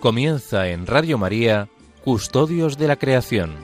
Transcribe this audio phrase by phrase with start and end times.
[0.00, 1.68] Comienza en Radio María,
[2.02, 3.54] Custodios de la Creación.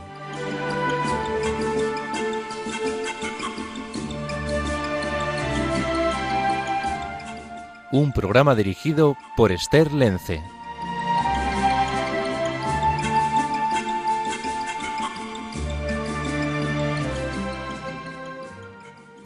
[7.90, 10.42] Un programa dirigido por Esther Lence.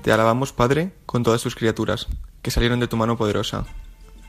[0.02, 2.06] Te alabamos, Padre, con todas tus criaturas,
[2.40, 3.66] que salieron de tu mano poderosa.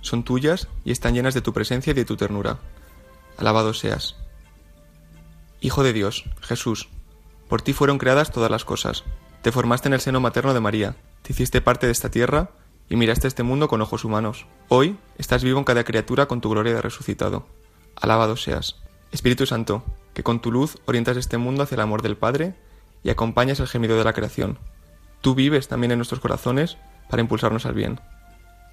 [0.02, 2.58] Son tuyas y están llenas de tu presencia y de tu ternura.
[3.38, 4.16] Alabado seas.
[5.62, 6.90] Hijo de Dios, Jesús,
[7.48, 9.04] por ti fueron creadas todas las cosas.
[9.42, 12.52] Te formaste en el seno materno de María, te hiciste parte de esta tierra
[12.90, 14.48] y miraste este mundo con ojos humanos.
[14.70, 17.48] Hoy estás vivo en cada criatura con tu gloria de resucitado.
[17.96, 18.78] Alabado seas.
[19.12, 22.56] Espíritu Santo, que con tu luz orientas este mundo hacia el amor del Padre
[23.04, 24.58] y acompañas el gemido de la creación.
[25.22, 26.78] Tú vives también en nuestros corazones
[27.10, 28.00] para impulsarnos al bien.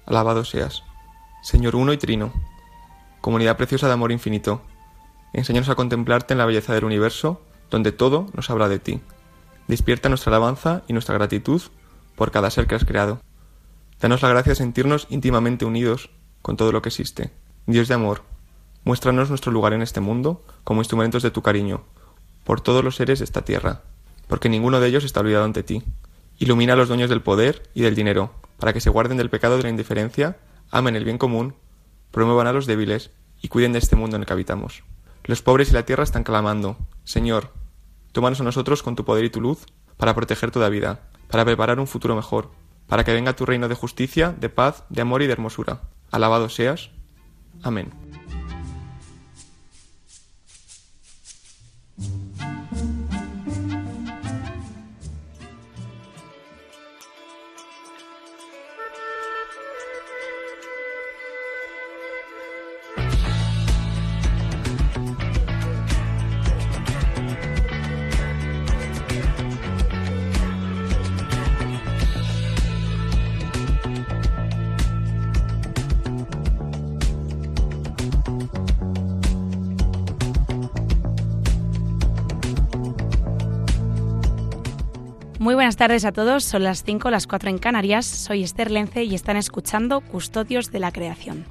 [0.05, 0.83] Alabado seas.
[1.41, 2.33] Señor uno y trino,
[3.21, 4.61] comunidad preciosa de amor infinito,
[5.33, 9.01] enséñanos a contemplarte en la belleza del universo, donde todo nos habla de ti.
[9.67, 11.61] Despierta nuestra alabanza y nuestra gratitud
[12.15, 13.21] por cada ser que has creado.
[14.01, 16.09] Danos la gracia de sentirnos íntimamente unidos
[16.41, 17.31] con todo lo que existe.
[17.65, 18.23] Dios de amor,
[18.83, 21.83] muéstranos nuestro lugar en este mundo como instrumentos de tu cariño,
[22.43, 23.83] por todos los seres de esta tierra,
[24.27, 25.83] porque ninguno de ellos está olvidado ante ti.
[26.37, 29.57] Ilumina a los dueños del poder y del dinero, para que se guarden del pecado
[29.57, 30.37] de la indiferencia,
[30.71, 31.55] amen el bien común,
[32.11, 34.83] promuevan a los débiles y cuiden de este mundo en el que habitamos.
[35.23, 37.53] Los pobres y la tierra están clamando, Señor,
[38.11, 39.65] tómanos a nosotros con tu poder y tu luz
[39.97, 42.51] para proteger toda vida, para preparar un futuro mejor,
[42.87, 45.81] para que venga tu reino de justicia, de paz, de amor y de hermosura.
[46.11, 46.89] Alabado seas.
[47.61, 48.08] Amén.
[85.79, 89.37] Tardes a todos, son las 5, las 4 en Canarias, soy Esther Lence y están
[89.37, 91.45] escuchando Custodios de la Creación.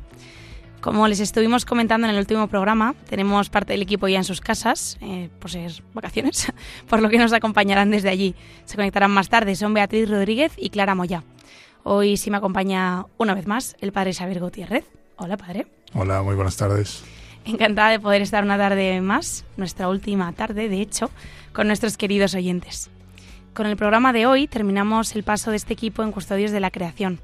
[0.82, 4.42] Como les estuvimos comentando en el último programa, tenemos parte del equipo ya en sus
[4.42, 6.52] casas, eh, por ser vacaciones,
[6.90, 8.34] por lo que nos acompañarán desde allí.
[8.66, 11.24] Se conectarán más tarde, son Beatriz Rodríguez y Clara Moya.
[11.82, 14.84] Hoy sí me acompaña una vez más el padre Xavier Gutiérrez.
[15.16, 15.68] Hola, padre.
[15.94, 17.02] Hola, muy buenas tardes.
[17.46, 21.10] Encantada de poder estar una tarde más, nuestra última tarde, de hecho,
[21.54, 22.90] con nuestros queridos oyentes.
[23.58, 26.70] Con el programa de hoy terminamos el paso de este equipo en Custodios de la
[26.70, 27.18] Creación,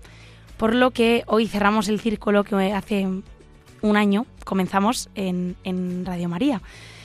[0.56, 3.06] por lo que hoy cerramos el círculo que hace
[3.82, 5.54] un año comenzamos en,
[6.04, 6.60] Radio María.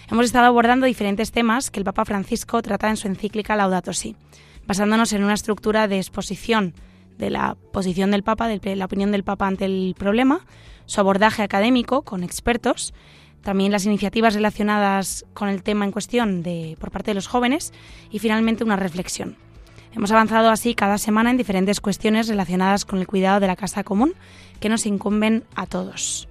[0.10, 4.16] Hemos estado abordando diferentes temas que el Papa Francisco trata en su encíclica Laudato Si,
[4.66, 6.74] basándonos en una estructura de exposición
[7.20, 10.40] de la posición del Papa, de la opinión del Papa ante el problema,
[10.88, 12.96] su abordaje académico con expertos,
[13.42, 17.74] también las iniciativas relacionadas con el tema en cuestión de, por parte de los jóvenes
[18.12, 19.38] y finalmente una reflexión.
[19.94, 23.84] Hemos avanzado así cada semana en diferentes cuestiones relacionadas con el cuidado de la casa
[23.84, 24.14] común
[24.60, 26.28] que nos incumben a todos.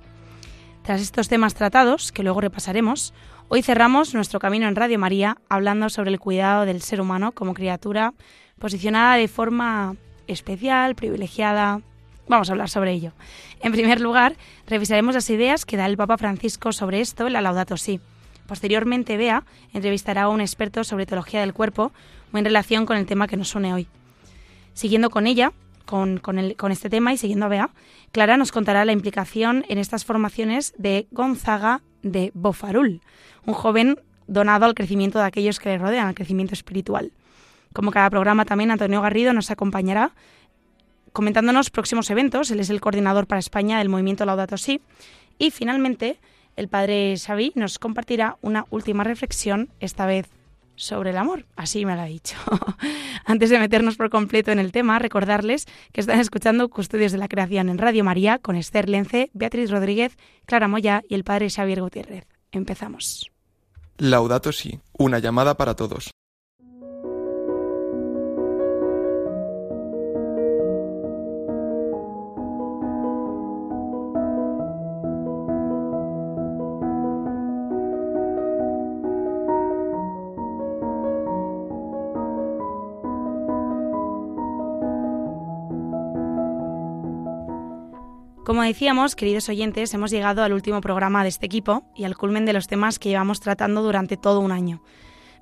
[0.83, 3.13] Tras estos temas tratados, que luego repasaremos,
[3.49, 7.55] hoy cerramos nuestro camino en Radio María hablando sobre el cuidado del ser humano como
[7.55, 8.15] criatura
[8.59, 11.81] posicionada de forma especial, privilegiada,
[12.29, 13.13] Vamos a hablar sobre ello.
[13.61, 17.41] En primer lugar, revisaremos las ideas que da el Papa Francisco sobre esto en la
[17.41, 18.01] Laudato Si.
[18.47, 21.91] Posteriormente, Bea entrevistará a un experto sobre teología del cuerpo
[22.35, 23.89] en relación con el tema que nos une hoy.
[24.75, 25.53] Siguiendo con ella,
[25.87, 27.71] con, con, este tema y siguiendo a Bea,
[28.13, 33.01] Clara nos contará la implicación en estas formaciones de Gonzaga de Bofarul,
[33.47, 37.11] un joven donado al crecimiento de aquellos que le rodean, al crecimiento espiritual.
[37.73, 40.13] Como cada programa, también Antonio Garrido nos acompañará
[41.13, 42.51] comentándonos próximos eventos.
[42.51, 44.81] Él es el coordinador para España del movimiento Laudato Si.
[45.39, 46.19] Y finalmente,
[46.57, 50.27] el padre Xavi nos compartirá una última reflexión, esta vez
[50.79, 51.45] sobre el amor.
[51.57, 52.37] Así me lo ha dicho.
[53.25, 57.29] Antes de meternos por completo en el tema, recordarles que están escuchando Custodios de la
[57.29, 60.17] Creación en Radio María con Esther Lence, Beatriz Rodríguez,
[60.47, 62.27] Clara Moya y el padre Xavier Gutiérrez.
[62.53, 63.31] Empezamos.
[63.99, 66.11] Laudato Si, una llamada para todos.
[88.49, 92.47] Como decíamos, queridos oyentes, hemos llegado al último programa de este equipo y al culmen
[92.47, 94.83] de los temas que llevamos tratando durante todo un año.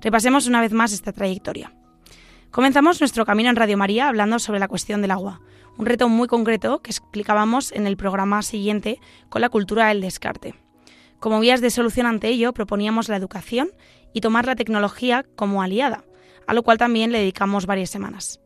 [0.01, 1.71] Repasemos una vez más esta trayectoria.
[2.51, 5.39] Comenzamos nuestro camino en Radio María hablando sobre la cuestión del agua,
[5.77, 8.99] un reto muy concreto que explicábamos en el programa siguiente
[9.29, 10.55] con la cultura del descarte.
[11.21, 13.69] Como vías de solución ante ello proponíamos la educación
[14.11, 16.03] y tomar la tecnología como aliada,
[16.45, 18.41] a lo cual también le dedicamos varias semanas.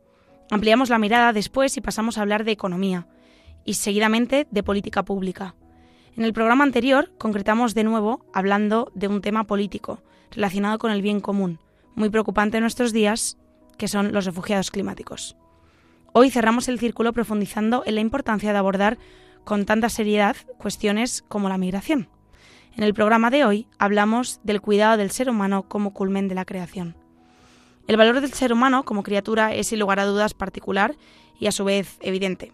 [0.51, 3.07] Ampliamos la mirada después y pasamos a hablar de economía
[3.65, 5.55] y seguidamente de política pública.
[6.15, 11.01] En el programa anterior concretamos de nuevo hablando de un tema político relacionado con el
[11.01, 11.59] bien común,
[11.95, 13.37] muy preocupante en nuestros días,
[13.77, 15.37] que son los refugiados climáticos.
[16.13, 18.97] Hoy cerramos el círculo profundizando en la importancia de abordar
[19.43, 22.09] con tanta seriedad cuestiones como la migración.
[22.75, 26.45] En el programa de hoy hablamos del cuidado del ser humano como culmen de la
[26.45, 26.95] creación.
[27.87, 30.95] El valor del ser humano como criatura es sin lugar a dudas particular
[31.39, 32.53] y a su vez evidente.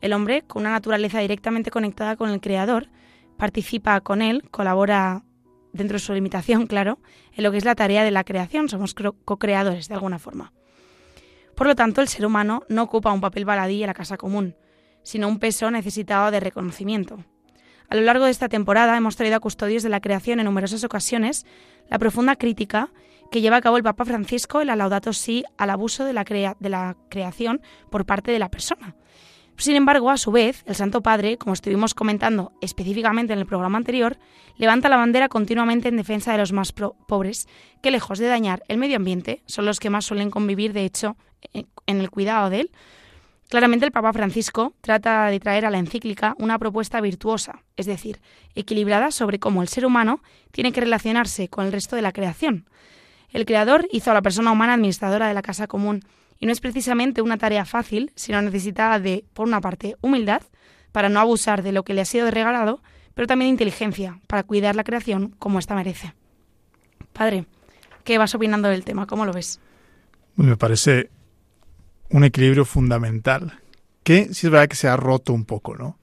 [0.00, 2.88] El hombre, con una naturaleza directamente conectada con el Creador,
[3.36, 5.24] participa con él, colabora
[5.72, 6.98] dentro de su limitación, claro,
[7.32, 10.52] en lo que es la tarea de la creación, somos co-creadores de alguna forma.
[11.54, 14.56] Por lo tanto, el ser humano no ocupa un papel baladí en la casa común,
[15.02, 17.24] sino un peso necesitado de reconocimiento.
[17.88, 20.82] A lo largo de esta temporada hemos traído a custodios de la creación en numerosas
[20.84, 21.46] ocasiones
[21.88, 22.90] la profunda crítica
[23.30, 26.24] que lleva a cabo el Papa Francisco en la Laudato Si al abuso de la,
[26.24, 27.60] de la creación
[27.90, 28.96] por parte de la persona.
[29.58, 33.78] Sin embargo, a su vez, el Santo Padre, como estuvimos comentando específicamente en el programa
[33.78, 34.18] anterior,
[34.56, 37.48] levanta la bandera continuamente en defensa de los más pobres,
[37.82, 41.16] que lejos de dañar el medio ambiente, son los que más suelen convivir, de hecho,
[41.52, 42.70] en el cuidado de él.
[43.48, 48.20] Claramente el Papa Francisco trata de traer a la encíclica una propuesta virtuosa, es decir,
[48.56, 50.20] equilibrada sobre cómo el ser humano
[50.50, 52.68] tiene que relacionarse con el resto de la creación.
[53.30, 56.02] El Creador hizo a la persona humana administradora de la casa común,
[56.38, 60.42] y no es precisamente una tarea fácil, sino necesita de, por una parte, humildad,
[60.92, 62.82] para no abusar de lo que le ha sido regalado,
[63.14, 66.14] pero también inteligencia, para cuidar la creación como ésta merece.
[67.12, 67.46] Padre,
[68.04, 69.06] ¿qué vas opinando del tema?
[69.06, 69.60] ¿Cómo lo ves?
[70.36, 71.10] Me parece
[72.10, 73.60] un equilibrio fundamental
[74.02, 75.98] que sí es verdad que se ha roto un poco, ¿no?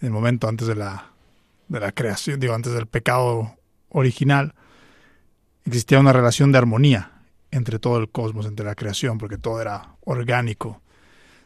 [0.00, 1.12] En el momento antes de la,
[1.68, 3.56] de la creación, digo, antes del pecado
[3.90, 4.54] original,
[5.64, 7.17] existía una relación de armonía
[7.50, 10.80] entre todo el cosmos, entre la creación, porque todo era orgánico.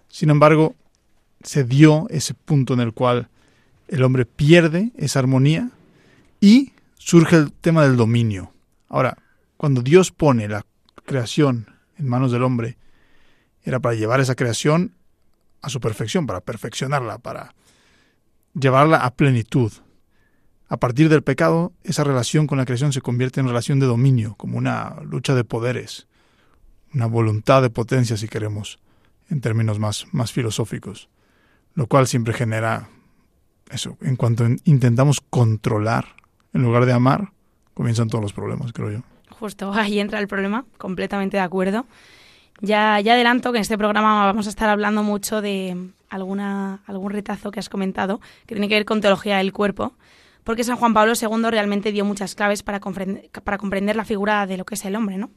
[0.08, 0.74] Sin embargo,
[1.42, 3.28] se dio ese punto en el cual
[3.88, 5.70] el hombre pierde esa armonía
[6.40, 8.52] y surge el tema del dominio.
[8.88, 9.18] Ahora,
[9.56, 10.64] cuando Dios pone la
[11.04, 11.66] creación
[11.98, 12.76] en manos del hombre,
[13.64, 14.92] era para llevar esa creación
[15.60, 17.54] a su perfección, para perfeccionarla, para
[18.54, 19.72] llevarla a plenitud.
[20.72, 24.36] A partir del pecado, esa relación con la creación se convierte en relación de dominio,
[24.38, 26.06] como una lucha de poderes,
[26.94, 28.78] una voluntad de potencia, si queremos,
[29.28, 31.10] en términos más, más filosóficos,
[31.74, 32.88] lo cual siempre genera
[33.70, 33.98] eso.
[34.00, 36.06] En cuanto intentamos controlar
[36.54, 37.32] en lugar de amar,
[37.74, 39.00] comienzan todos los problemas, creo yo.
[39.28, 41.84] Justo ahí entra el problema, completamente de acuerdo.
[42.62, 47.10] Ya, ya adelanto que en este programa vamos a estar hablando mucho de alguna, algún
[47.12, 49.92] retazo que has comentado que tiene que ver con teología del cuerpo,
[50.44, 54.64] porque San Juan Pablo II realmente dio muchas claves para comprender, la figura de lo
[54.64, 55.30] que es el hombre, ¿no?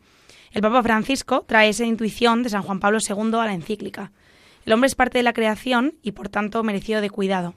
[0.52, 4.12] El Papa Francisco trae esa intuición de San Juan Pablo II a la encíclica.
[4.66, 7.56] El hombre es parte de la creación y por tanto merecido de cuidado.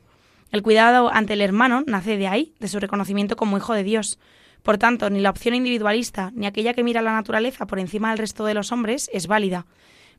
[0.50, 4.19] El cuidado ante el hermano nace de ahí, de su reconocimiento como hijo de Dios,
[4.62, 8.19] por tanto, ni la opción individualista ni aquella que mira la naturaleza por encima del
[8.19, 9.67] resto de los hombres es válida.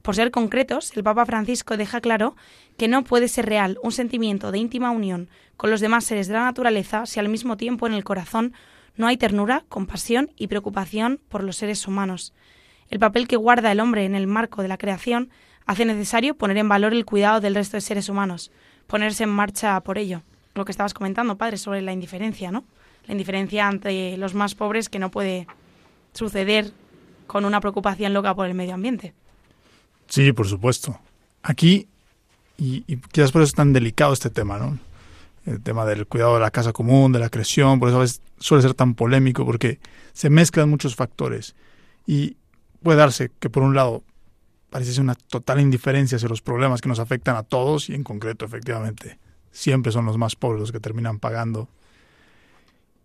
[0.01, 2.35] Por ser concretos, el Papa Francisco deja claro
[2.77, 6.35] que no puede ser real un sentimiento de íntima unión con los demás seres de
[6.35, 8.53] la naturaleza si al mismo tiempo en el corazón
[8.95, 12.33] no hay ternura, compasión y preocupación por los seres humanos.
[12.89, 15.29] El papel que guarda el hombre en el marco de la creación
[15.65, 18.51] hace necesario poner en valor el cuidado del resto de seres humanos,
[18.87, 20.23] ponerse en marcha por ello.
[20.55, 22.63] Lo que estabas comentando, padre, sobre la indiferencia, ¿no?
[23.05, 25.47] la indiferencia entre los más pobres que no puede
[26.13, 26.71] suceder
[27.27, 29.13] con una preocupación loca por el medio ambiente.
[30.09, 30.99] Sí, por supuesto.
[31.43, 31.87] Aquí,
[32.57, 34.77] y, quizás por eso es tan delicado este tema, ¿no?
[35.45, 38.21] El tema del cuidado de la casa común, de la creación, por eso a veces
[38.39, 39.79] suele ser tan polémico, porque
[40.13, 41.55] se mezclan muchos factores.
[42.05, 42.35] Y
[42.83, 44.03] puede darse que, por un lado,
[44.69, 48.45] parece una total indiferencia hacia los problemas que nos afectan a todos, y en concreto,
[48.45, 49.17] efectivamente,
[49.51, 51.69] siempre son los más pobres los que terminan pagando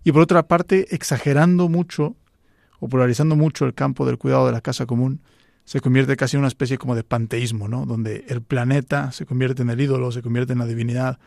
[0.05, 2.15] y por otra parte, exagerando mucho
[2.79, 5.21] o polarizando mucho el campo del cuidado de la casa común,
[5.65, 7.87] se convierte casi en una especie como de panteísmo, ¿no?
[7.87, 11.19] donde el planeta se convierte en el ídolo, se convierte en la divinidad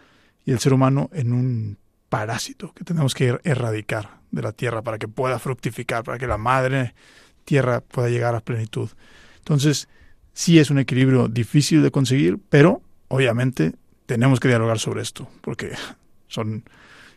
[0.45, 1.77] y el ser humano en un
[2.09, 6.37] parásito que tenemos que erradicar de la tierra para que pueda fructificar, para que la
[6.37, 6.93] madre
[7.45, 8.89] tierra pueda llegar a plenitud.
[9.39, 9.87] Entonces,
[10.33, 13.73] sí es un equilibrio difícil de conseguir, pero obviamente
[14.05, 15.71] tenemos que dialogar sobre esto, porque
[16.27, 16.63] son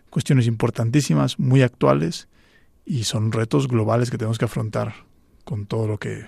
[0.08, 2.28] cuestiones importantísimas, muy actuales
[2.84, 4.94] y son retos globales que tenemos que afrontar
[5.44, 6.24] con todo lo que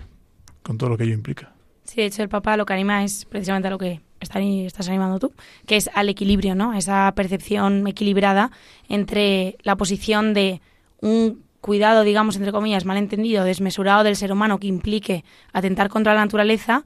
[0.62, 1.52] con todo lo que ello implica.
[1.84, 5.18] Sí, de hecho el Papa lo que anima es precisamente a lo que estás animando
[5.18, 5.32] tú,
[5.66, 6.74] que es al equilibrio, ¿no?
[6.74, 8.50] Esa percepción equilibrada
[8.88, 10.60] entre la posición de
[11.00, 16.20] un cuidado, digamos, entre comillas, malentendido, desmesurado del ser humano que implique atentar contra la
[16.20, 16.84] naturaleza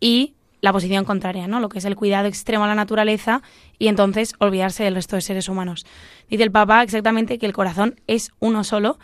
[0.00, 1.60] y la posición contraria, ¿no?
[1.60, 3.42] Lo que es el cuidado extremo a la naturaleza
[3.78, 5.86] y entonces olvidarse del resto de seres humanos.
[6.28, 8.98] Dice el Papa exactamente que el corazón es uno solo,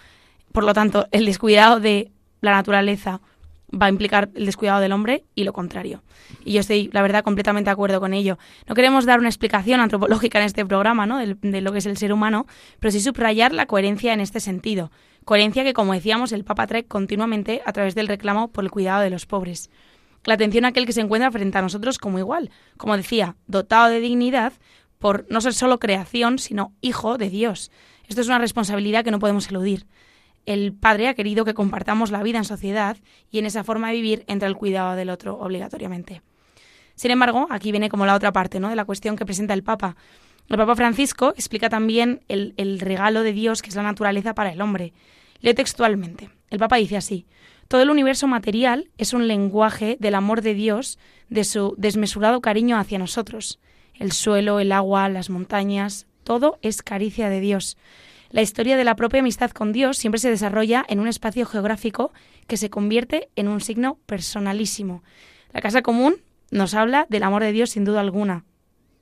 [0.52, 2.10] por lo tanto, el descuidado de
[2.40, 3.20] la naturaleza
[3.72, 6.02] va a implicar el descuidado del hombre y lo contrario.
[6.44, 8.38] Y yo estoy, la verdad, completamente de acuerdo con ello.
[8.66, 11.18] No queremos dar una explicación antropológica en este programa, ¿no?
[11.18, 12.46] De, lo que es el ser humano,
[12.80, 14.90] pero sí subrayar la coherencia en este sentido.
[15.24, 19.02] Coherencia que, como decíamos, el Papa trae continuamente a través del reclamo por el cuidado
[19.02, 19.70] de los pobres.
[20.24, 23.88] La atención a aquel que se encuentra frente a nosotros como igual, como decía, dotado
[23.88, 24.52] de dignidad
[24.98, 27.72] por no ser solo creación, sino hijo de Dios.
[28.06, 29.86] Esto es una responsabilidad que no podemos eludir
[30.46, 32.96] el padre ha querido que compartamos la vida en sociedad
[33.30, 36.22] y en esa forma de vivir entra el cuidado del otro obligatoriamente.
[36.94, 38.68] Sin embargo, aquí viene como la otra parte ¿no?
[38.68, 39.96] de la cuestión que presenta el Papa.
[40.48, 44.52] El Papa Francisco explica también el, el regalo de Dios que es la naturaleza para
[44.52, 44.92] el hombre.
[45.40, 46.30] Leo textualmente.
[46.50, 47.26] El Papa dice así,
[47.68, 50.98] todo el universo material es un lenguaje del amor de Dios,
[51.30, 53.60] de su desmesurado cariño hacia nosotros.
[53.94, 57.76] El suelo, el agua, las montañas, todo es caricia de Dios.
[58.30, 62.12] La historia de la propia amistad con Dios siempre se desarrolla en un espacio geográfico
[62.46, 65.02] que se convierte en un signo personalísimo.
[65.52, 66.16] La casa común
[66.50, 68.44] nos habla del amor de Dios sin duda alguna,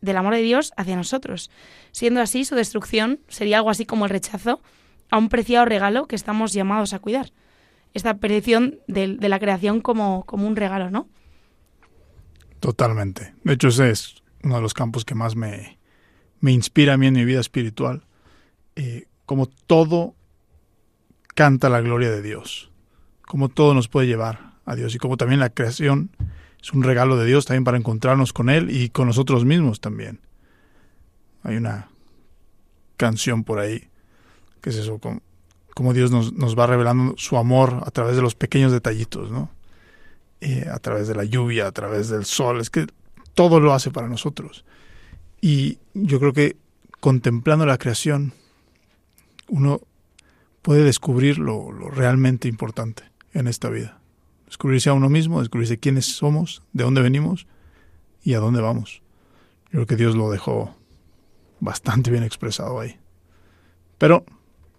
[0.00, 1.50] del amor de Dios hacia nosotros.
[1.92, 4.60] Siendo así, su destrucción sería algo así como el rechazo
[5.10, 7.32] a un preciado regalo que estamos llamados a cuidar.
[7.94, 11.08] Esta percepción de, la creación como, como un regalo, ¿no?
[12.58, 13.34] Totalmente.
[13.44, 15.78] De hecho, ese es uno de los campos que más me,
[16.40, 18.02] me inspira a mí en mi vida espiritual.
[18.76, 20.14] Eh, como todo
[21.34, 22.70] canta la gloria de Dios,
[23.22, 26.10] como todo nos puede llevar a Dios y como también la creación
[26.62, 30.20] es un regalo de Dios también para encontrarnos con Él y con nosotros mismos también.
[31.42, 31.88] Hay una
[32.96, 33.88] canción por ahí
[34.60, 35.00] que es eso,
[35.74, 39.50] como, Dios nos, nos, va revelando su amor a través de los pequeños detallitos, ¿no?
[40.42, 42.86] Eh, a través de la lluvia, a través del sol, es que
[43.32, 44.64] todo lo hace para nosotros.
[45.40, 46.56] Y yo creo que
[47.00, 48.32] contemplando la creación,
[49.48, 49.80] uno
[50.62, 54.00] puede descubrir lo, realmente importante en esta vida.
[54.46, 57.46] Descubrirse a uno mismo, descubrirse quiénes somos, de dónde venimos
[58.22, 59.02] y a dónde vamos.
[59.66, 60.76] Yo creo que Dios lo dejó
[61.60, 62.96] bastante bien expresado ahí.
[63.98, 64.24] Pero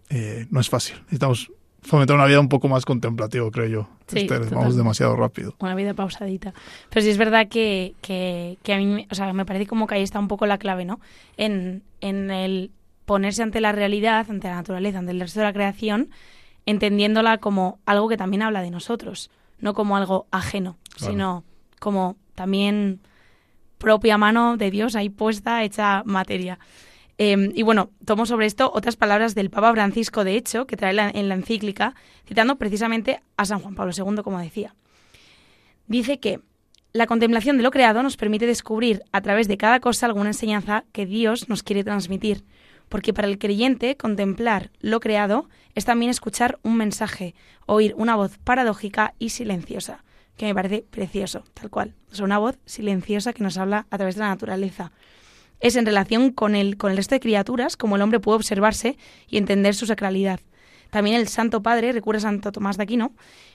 [0.09, 0.97] eh, no es fácil.
[1.03, 1.51] Necesitamos
[1.81, 3.89] fomentar una vida un poco más contemplativa, creo yo.
[4.07, 5.55] Sí, vamos demasiado rápido.
[5.59, 6.53] Una vida pausadita.
[6.89, 9.95] Pero sí es verdad que, que, que a mí o sea, me parece como que
[9.95, 11.00] ahí está un poco la clave, ¿no?
[11.38, 12.71] En, en el
[13.05, 16.09] ponerse ante la realidad, ante la naturaleza, ante el resto de la creación,
[16.65, 21.43] entendiéndola como algo que también habla de nosotros, no como algo ajeno, sino
[21.79, 23.01] como también
[23.77, 26.59] propia mano de Dios ahí puesta, hecha materia.
[27.23, 30.95] Em, y bueno, tomo sobre esto otras palabras del Papa Francisco, de hecho, que trae
[31.13, 31.93] en la encíclica,
[32.25, 34.73] citando precisamente a San Juan Pablo II, como decía.
[35.85, 36.39] Dice que
[36.93, 40.83] la contemplación de lo creado nos permite descubrir a través de cada cosa alguna enseñanza
[40.93, 42.43] que Dios nos quiere transmitir,
[42.89, 47.35] porque para el creyente contemplar lo creado es también escuchar un mensaje,
[47.67, 50.03] oír una voz paradójica y silenciosa,
[50.37, 51.93] que me parece precioso, tal cual.
[52.11, 54.91] Es una voz silenciosa que nos habla a través de la naturaleza.
[55.61, 58.97] Es en relación con el, con el resto de criaturas como el hombre puede observarse
[59.27, 60.39] y entender su sacralidad.
[60.89, 63.13] También el Santo Padre recurre a Santo Tomás de Aquino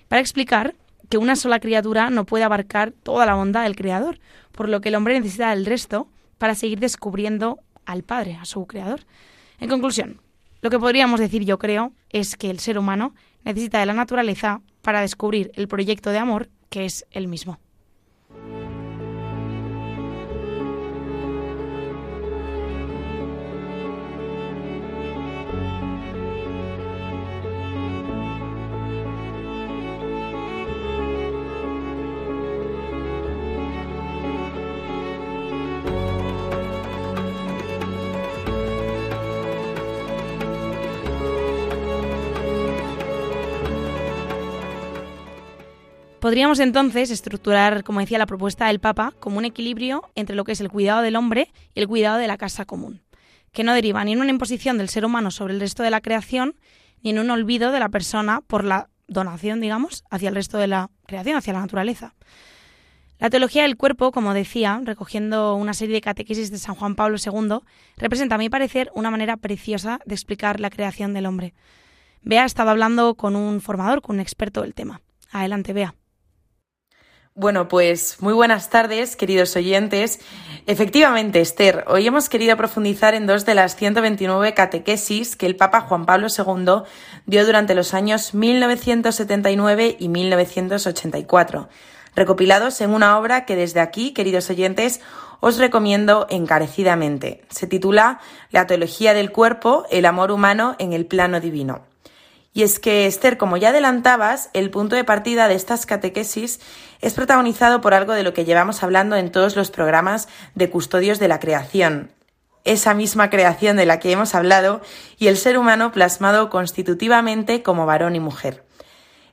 [0.08, 0.74] para explicar
[1.08, 4.18] que una sola criatura no puede abarcar toda la bondad del Creador,
[4.52, 6.08] por lo que el hombre necesita del resto
[6.38, 9.00] para seguir descubriendo al Padre, a su Creador.
[9.58, 10.20] En conclusión,
[10.62, 14.60] lo que podríamos decir yo creo es que el ser humano necesita de la naturaleza
[14.82, 17.58] para descubrir el proyecto de amor que es el mismo.
[46.26, 50.50] Podríamos entonces estructurar, como decía la propuesta del Papa, como un equilibrio entre lo que
[50.50, 53.00] es el cuidado del hombre y el cuidado de la casa común,
[53.52, 56.00] que no deriva ni en una imposición del ser humano sobre el resto de la
[56.00, 56.56] creación,
[57.00, 60.66] ni en un olvido de la persona por la donación, digamos, hacia el resto de
[60.66, 62.16] la creación, hacia la naturaleza.
[63.20, 67.18] La teología del cuerpo, como decía, recogiendo una serie de catequesis de San Juan Pablo
[67.24, 67.60] II,
[67.98, 71.54] representa, a mi parecer, una manera preciosa de explicar la creación del hombre.
[72.22, 75.02] Bea ha estado hablando con un formador, con un experto del tema.
[75.30, 75.94] Adelante, Bea.
[77.38, 80.20] Bueno, pues muy buenas tardes, queridos oyentes.
[80.66, 85.82] Efectivamente, Esther, hoy hemos querido profundizar en dos de las 129 catequesis que el Papa
[85.82, 86.84] Juan Pablo II
[87.26, 91.68] dio durante los años 1979 y 1984
[92.14, 95.02] recopilados en una obra que desde aquí, queridos oyentes,
[95.40, 97.44] os recomiendo encarecidamente.
[97.50, 98.18] Se titula
[98.50, 101.82] La teología del cuerpo, el amor humano en el plano divino.
[102.56, 106.58] Y es que, Esther, como ya adelantabas, el punto de partida de estas catequesis
[107.02, 111.18] es protagonizado por algo de lo que llevamos hablando en todos los programas de custodios
[111.18, 112.12] de la creación.
[112.64, 114.80] Esa misma creación de la que hemos hablado
[115.18, 118.64] y el ser humano plasmado constitutivamente como varón y mujer.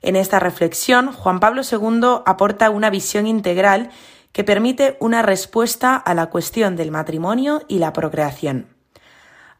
[0.02, 3.88] En esta reflexión, Juan Pablo II aporta una visión integral
[4.32, 8.73] que permite una respuesta a la cuestión del matrimonio y la procreación.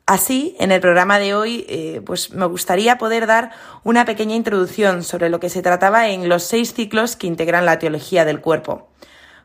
[0.07, 3.53] Así, en el programa de hoy, eh, pues me gustaría poder dar
[3.85, 7.79] una pequeña introducción sobre lo que se trataba en los seis ciclos que integran la
[7.79, 8.89] teología del cuerpo.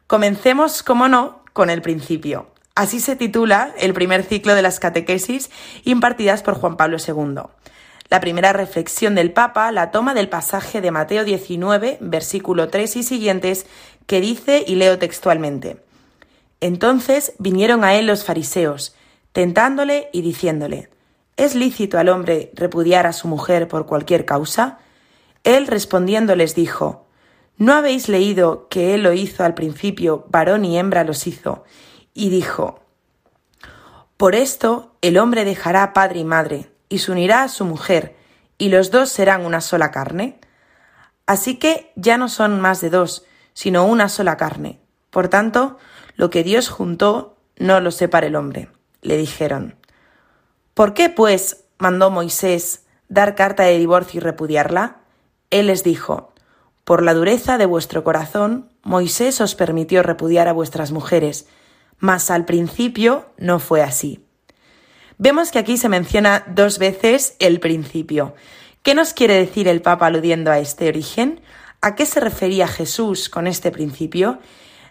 [0.06, 2.48] Comencemos, como no, con el principio.
[2.76, 5.50] Así se titula el primer ciclo de las catequesis
[5.86, 7.44] impartidas por Juan Pablo II.
[8.10, 13.04] La primera reflexión del Papa la toma del pasaje de Mateo 19, versículo 3 y
[13.04, 13.66] siguientes,
[14.08, 15.78] que dice, y leo textualmente,
[16.60, 18.96] Entonces vinieron a él los fariseos,
[19.32, 20.90] tentándole y diciéndole,
[21.38, 24.80] ¿Es lícito al hombre repudiar a su mujer por cualquier causa?
[25.46, 27.08] Él respondiendo les dijo,
[27.58, 31.64] ¿No habéis leído que él lo hizo al principio, varón y hembra los hizo?
[32.14, 32.82] Y dijo,
[34.18, 38.18] Por esto el hombre dejará padre y madre, y se unirá a su mujer,
[38.58, 40.40] y los dos serán una sola carne.
[41.26, 43.24] Así que ya no son más de dos,
[43.54, 44.82] sino una sola carne.
[45.10, 45.78] Por tanto,
[46.16, 48.70] lo que Dios juntó, no lo separe el hombre.
[49.02, 49.76] Le dijeron.
[50.74, 54.98] ¿Por qué, pues, mandó Moisés dar carta de divorcio y repudiarla?
[55.50, 56.34] Él les dijo,
[56.84, 61.48] Por la dureza de vuestro corazón, Moisés os permitió repudiar a vuestras mujeres,
[61.98, 64.26] mas al principio no fue así.
[65.18, 68.36] Vemos que aquí se menciona dos veces el principio.
[68.84, 71.42] ¿Qué nos quiere decir el Papa aludiendo a este origen?
[71.82, 74.40] ¿A qué se refería Jesús con este principio?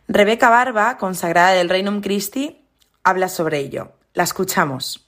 [0.06, 2.62] Rebeca Barba, consagrada del Reino Christi,
[3.02, 3.92] habla sobre ello.
[4.18, 5.06] La escuchamos.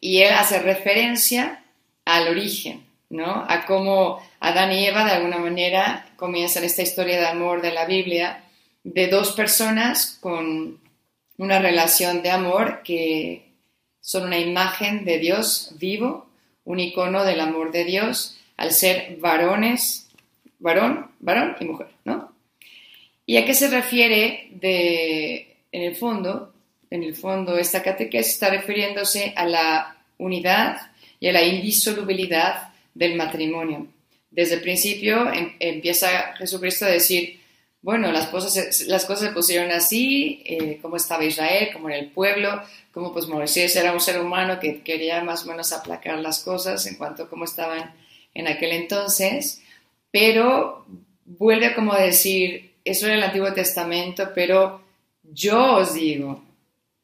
[0.00, 1.64] Y él hace referencia
[2.04, 3.44] al origen, ¿no?
[3.48, 7.84] A cómo Adán y Eva de alguna manera comienzan esta historia de amor de la
[7.84, 8.44] Biblia
[8.84, 10.78] de dos personas con
[11.36, 13.42] una relación de amor que
[14.00, 16.28] son una imagen de Dios vivo,
[16.62, 20.10] un icono del amor de Dios, al ser varones,
[20.60, 22.32] varón, varón y mujer, ¿no?
[23.26, 26.54] ¿Y a qué se refiere de, en el fondo?
[26.90, 33.16] En el fondo, esta catequesis está refiriéndose a la unidad y a la indisolubilidad del
[33.16, 33.86] matrimonio.
[34.30, 37.40] Desde el principio em, empieza Jesucristo a decir,
[37.80, 42.10] bueno, las cosas, las cosas se pusieron así, eh, como estaba Israel, como en el
[42.10, 42.60] pueblo,
[42.92, 46.84] como pues Moisés era un ser humano que quería más o menos aplacar las cosas
[46.86, 47.94] en cuanto a cómo estaban
[48.34, 49.62] en aquel entonces,
[50.10, 50.84] pero
[51.24, 54.82] vuelve como a decir, eso era el Antiguo Testamento, pero
[55.22, 56.42] yo os digo,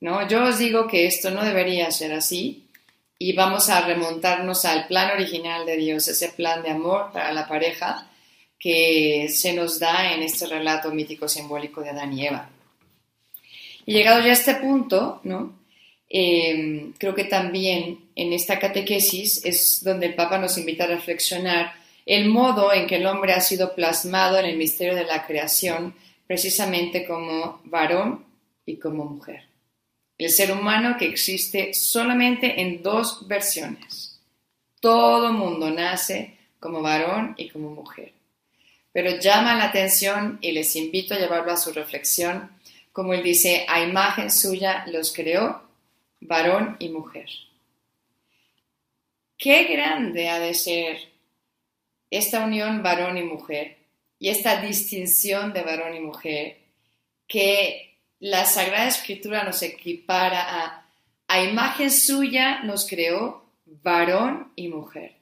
[0.04, 0.28] ¿no?
[0.28, 2.66] Yo os digo que esto no debería ser así
[3.18, 7.48] y vamos a remontarnos al plan original de Dios, ese plan de amor para la
[7.48, 8.10] pareja
[8.58, 12.50] que se nos da en este relato mítico simbólico de Adán y Eva.
[13.86, 15.58] Y llegado ya a este punto, ¿no?
[16.10, 21.72] Em, creo que también en esta catequesis es donde el Papa nos invita a reflexionar
[22.04, 25.94] el modo en que el hombre ha sido plasmado en el misterio de la creación,
[26.26, 28.26] precisamente como varón
[28.66, 29.53] y como mujer.
[30.16, 34.20] El ser humano que existe solamente en dos versiones.
[34.80, 38.12] Todo mundo nace como varón y como mujer.
[38.92, 42.50] Pero llama la atención y les invito a llevarlo a su reflexión,
[42.92, 45.62] como él dice, a imagen suya los creó
[46.20, 47.28] varón y mujer.
[49.36, 50.98] Qué grande ha de ser
[52.08, 53.78] esta unión varón y mujer
[54.18, 56.58] y esta distinción de varón y mujer
[57.26, 60.84] que la Sagrada Escritura nos equipara
[61.28, 65.16] a, imagen suya nos creó varón y mujer.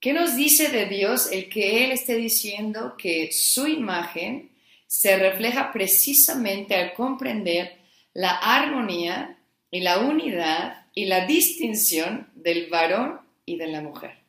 [0.00, 4.50] ¿Qué nos dice de Dios el que Él esté diciendo que su imagen
[4.86, 7.76] se refleja precisamente al comprender
[8.14, 9.38] la armonía
[9.70, 14.25] y la unidad y la distinción del varón y de la mujer.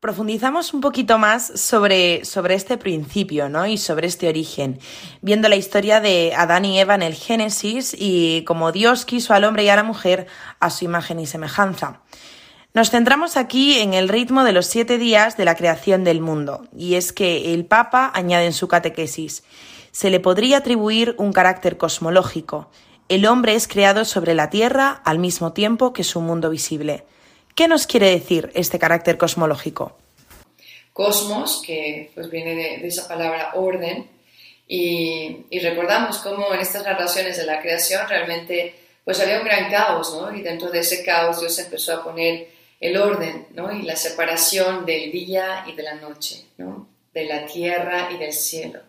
[0.00, 3.66] Profundizamos un poquito más sobre, sobre este principio ¿no?
[3.66, 4.78] y sobre este origen,
[5.22, 9.44] viendo la historia de Adán y Eva en el Génesis y cómo Dios quiso al
[9.44, 10.26] hombre y a la mujer
[10.60, 12.02] a su imagen y semejanza.
[12.74, 16.68] Nos centramos aquí en el ritmo de los siete días de la creación del mundo,
[16.76, 19.44] y es que el Papa añade en su catequesis,
[19.92, 22.68] se le podría atribuir un carácter cosmológico.
[23.08, 27.06] El hombre es creado sobre la Tierra al mismo tiempo que su mundo visible.
[27.56, 29.98] ¿Qué nos quiere decir este carácter cosmológico?
[30.92, 34.08] Cosmos, que pues viene de, esa palabra orden,
[34.68, 39.70] y, y, recordamos cómo en estas narraciones de la creación realmente pues había un gran
[39.70, 40.34] caos, ¿no?
[40.34, 42.48] Y dentro de ese caos Dios empezó a poner
[42.80, 43.72] el orden ¿no?
[43.72, 46.88] y la separación del día y de la noche, ¿no?
[47.14, 48.80] de la tierra y del cielo,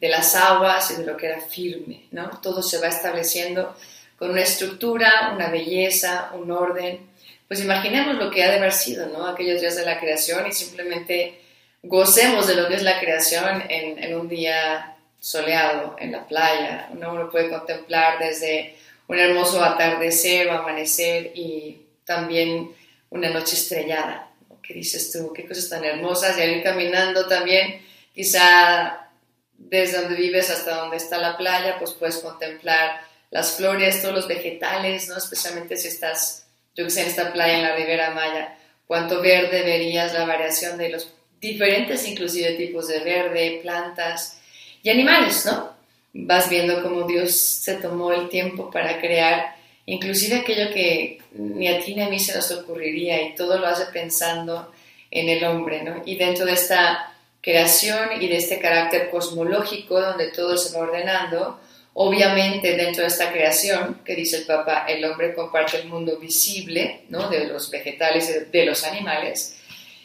[0.00, 2.06] de las aguas y de lo que era firme.
[2.10, 2.28] ¿no?
[2.42, 3.76] Todo se va estableciendo
[4.18, 7.11] con una estructura, una belleza, un orden.
[7.52, 9.26] Pues imaginemos lo que ha de haber sido ¿no?
[9.26, 11.38] aquellos días de la creación y simplemente
[11.82, 16.88] gocemos de lo que es la creación en, un día soleado, en la playa.
[16.92, 18.74] Uno lo puede contemplar desde
[19.06, 22.74] un hermoso atardecer o amanecer y también
[23.10, 24.30] una noche estrellada.
[24.62, 25.30] ¿Qué dices tú?
[25.34, 26.38] Qué cosas tan hermosas.
[26.38, 27.82] Y al ir caminando también,
[28.14, 29.10] quizá
[29.58, 34.26] desde donde vives hasta donde está la playa, pues puedes contemplar las flores, todos los
[34.26, 35.18] vegetales, ¿no?
[35.18, 38.56] Especialmente si estás, yo que sé, en esta playa en la Ribera Maya,
[38.86, 44.40] cuánto verde verías, la variación de los diferentes inclusive tipos de verde, plantas
[44.82, 45.72] y animales, ¿no?
[46.14, 49.56] Vas viendo cómo Dios se tomó el tiempo para crear
[49.86, 53.66] inclusive aquello que ni a ti ni a mí se nos ocurriría y todo lo
[53.66, 54.72] hace pensando
[55.10, 56.02] en el hombre, ¿no?
[56.06, 61.60] Y dentro de esta creación y de este carácter cosmológico donde todo se va ordenando,
[61.94, 67.02] obviamente dentro de esta creación, que dice el Papa, el hombre comparte el mundo visible,
[67.08, 67.28] ¿no?
[67.28, 69.58] De los vegetales de los animales,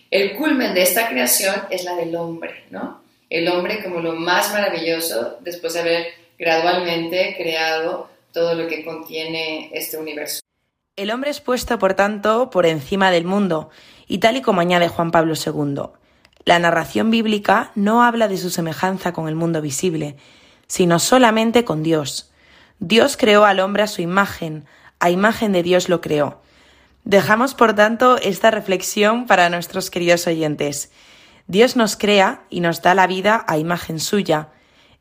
[0.09, 3.01] el culmen de esta creación es la del hombre, ¿no?
[3.29, 6.07] El hombre como lo más maravilloso después de haber
[6.39, 10.41] gradualmente creado todo lo que contiene este universo.
[10.95, 13.69] El hombre es puesto, por tanto, por encima del mundo,
[14.07, 15.89] y tal y como añade Juan Pablo II,
[16.45, 20.15] la narración bíblica no habla de su semejanza con el mundo visible,
[20.67, 22.31] sino solamente con Dios.
[22.79, 24.65] Dios creó al hombre a su imagen,
[24.99, 26.41] a imagen de Dios lo creó.
[27.03, 30.91] Dejamos, por tanto, esta reflexión para nuestros queridos oyentes.
[31.47, 34.49] Dios nos crea y nos da la vida a imagen suya.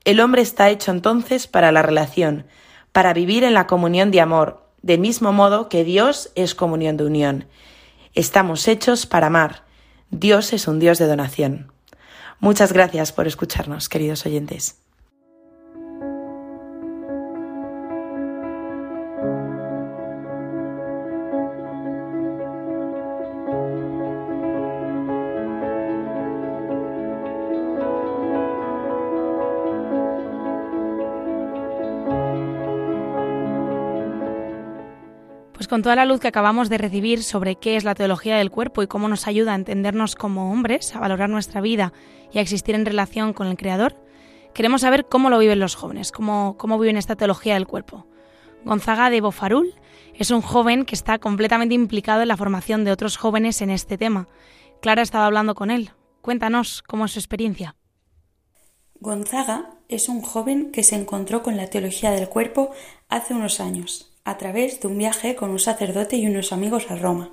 [0.05, 2.47] El hombre está hecho entonces para la relación,
[2.93, 7.05] para vivir en la comunión de amor, del mismo modo que Dios es comunión de
[7.05, 7.49] unión.
[8.15, 9.65] Estamos hechos para amar.
[10.11, 11.73] Dios es un Dios de donación.
[12.39, 14.86] Muchas gracias por escucharnos, queridos oyentes.
[35.69, 38.83] Con toda la luz que acabamos de recibir sobre qué es la teología del cuerpo
[38.83, 41.93] y cómo nos ayuda a entendernos como hombres, a valorar nuestra vida
[42.33, 43.97] y a existir en relación con el Creador,
[44.55, 48.07] queremos saber cómo lo viven los jóvenes, cómo, cómo viven esta teología del cuerpo.
[48.65, 49.75] Gonzaga de Bofarul
[50.15, 53.99] es un joven que está completamente implicado en la formación de otros jóvenes en este
[53.99, 54.29] tema.
[54.81, 55.91] Clara ha estado hablando con él.
[56.23, 57.75] Cuéntanos cómo es su experiencia.
[59.01, 62.71] Gonzaga es un joven que se encontró con la teología del cuerpo
[63.09, 66.97] hace unos años a través de un viaje con un sacerdote y unos amigos a
[66.97, 67.31] Roma.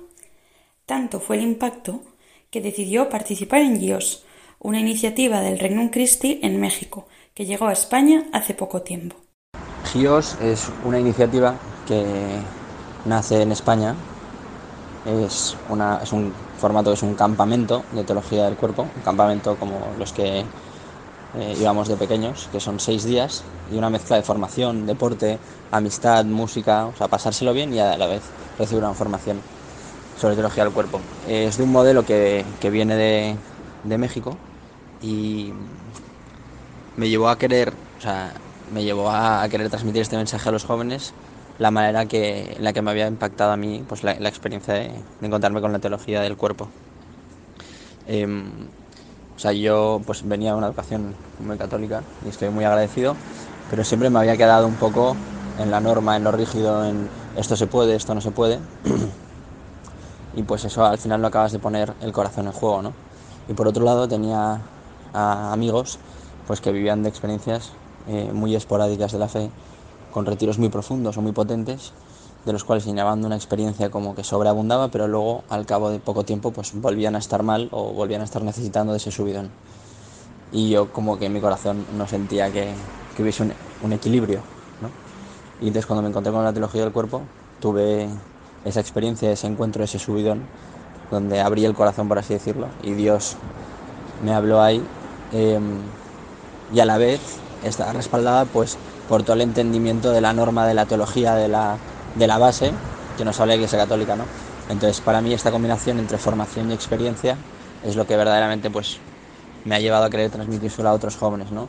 [0.86, 2.02] Tanto fue el impacto
[2.50, 4.24] que decidió participar en GIOS,
[4.60, 9.16] una iniciativa del Regnum Christi en México, que llegó a España hace poco tiempo.
[9.92, 11.56] GIOS es una iniciativa
[11.88, 12.04] que
[13.06, 13.96] nace en España.
[15.04, 19.80] Es, una, es un formato, es un campamento de teología del cuerpo, un campamento como
[19.98, 20.44] los que
[21.38, 23.42] eh, íbamos de pequeños, que son seis días
[23.72, 25.38] y una mezcla de formación, deporte,
[25.72, 28.22] amistad, música, o sea, pasárselo bien y a la vez
[28.56, 29.40] recibir una formación
[30.16, 31.00] sobre teología del cuerpo.
[31.28, 33.36] Es de un modelo que, que viene de,
[33.82, 34.36] de, México
[35.02, 35.52] y
[36.96, 38.32] me llevó a querer, o sea,
[38.72, 41.14] me llevó a, querer transmitir este mensaje a los jóvenes
[41.58, 44.92] la manera que, en la que me había impactado a mí pues la, experiencia de,
[45.20, 46.68] encontrarme con la teología del cuerpo.
[48.06, 48.26] Eh,
[49.36, 53.16] o sea, yo pues venía de una educación muy católica y estoy muy agradecido,
[53.70, 55.16] pero siempre me había quedado un poco
[55.58, 58.60] en la norma, en lo rígido, en esto se puede, esto no se puede.
[60.36, 62.92] y pues eso al final no acabas de poner el corazón en juego, ¿no?
[63.48, 64.60] Y por otro lado tenía
[65.12, 65.98] amigos
[66.46, 67.72] pues que vivían de experiencias
[68.08, 69.50] eh, muy esporádicas de la fe,
[70.12, 71.92] con retiros muy profundos o muy potentes
[72.44, 76.24] de los cuales llevaban una experiencia como que sobreabundaba, pero luego al cabo de poco
[76.24, 79.50] tiempo pues volvían a estar mal o volvían a estar necesitando de ese subidón.
[80.52, 82.72] Y yo como que en mi corazón no sentía que,
[83.16, 83.42] que hubiese
[83.82, 84.40] un, equilibrio.
[84.80, 84.88] ¿no?
[85.60, 87.22] Y entonces cuando me encontré con la teología del cuerpo,
[87.60, 88.08] tuve
[88.64, 90.42] esa experiencia, ese encuentro, ese subidón,
[91.10, 93.36] donde abrí el corazón, por así decirlo, y Dios
[94.22, 94.82] me habló ahí.
[95.32, 95.58] Eh,
[96.72, 97.20] y a la vez
[97.62, 98.76] está respaldada pues
[99.08, 101.78] por todo el entendimiento de la norma de la teología de la,
[102.14, 102.72] de la base
[103.16, 104.24] que nos habla la Iglesia Católica, ¿no?
[104.68, 107.36] Entonces, para mí esta combinación entre formación y experiencia
[107.84, 108.98] es lo que verdaderamente pues
[109.64, 111.68] me ha llevado a querer transmitírselo a otros jóvenes, ¿no?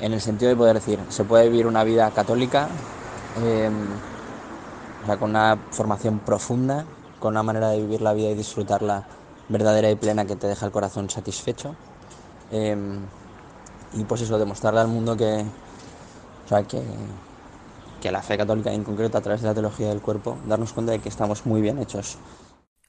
[0.00, 2.68] En el sentido de poder decir, se puede vivir una vida católica,
[3.42, 3.70] eh,
[5.02, 6.84] o sea, con una formación profunda,
[7.20, 9.04] con una manera de vivir la vida y disfrutarla
[9.48, 11.74] verdadera y plena que te deja el corazón satisfecho.
[12.50, 12.76] Eh,
[13.94, 15.44] y pues eso, demostrarle al mundo que,
[16.44, 16.82] o sea, que,
[18.02, 20.92] que la fe católica en concreto a través de la teología del cuerpo, darnos cuenta
[20.92, 22.18] de que estamos muy bien hechos.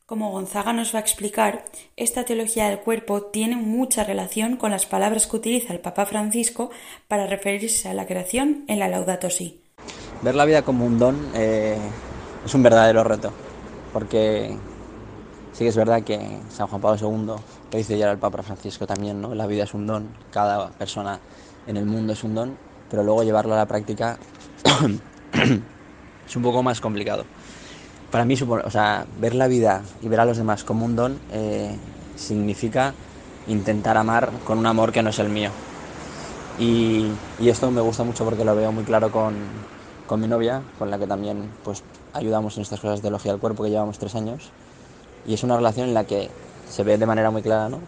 [0.06, 4.86] Como Gonzaga nos va a explicar, esta teología del cuerpo tiene mucha relación con las
[4.86, 6.71] palabras que utiliza el Papa Francisco
[7.08, 9.62] para referirse a la creación en la Laudato Si.
[10.23, 11.78] Ver la vida como un don eh,
[12.45, 13.32] es un verdadero reto,
[13.93, 14.58] porque
[15.54, 17.39] sí que es verdad que San Juan Pablo II lo
[17.71, 19.34] dice ya el Papa Francisco también, ¿no?
[19.34, 21.19] La vida es un don, cada persona
[21.67, 22.58] en el mundo es un don,
[22.89, 24.17] pero luego llevarlo a la práctica
[26.28, 27.26] es un poco más complicado.
[28.12, 31.19] Para mí, o sea, ver la vida y ver a los demás como un don
[31.32, 31.76] eh,
[32.15, 32.93] significa
[33.47, 35.49] intentar amar con un amor que no es el mío.
[36.60, 37.08] Y,
[37.39, 39.34] y, esto me gusta mucho porque lo veo muy claro con,
[40.06, 43.41] con mi novia, con la que también pues, ayudamos en estas cosas de teología del
[43.41, 44.52] cuerpo, que llevamos tres años.
[45.26, 46.30] Y es una relación en la que
[46.69, 47.80] se ve de manera muy clara ¿no?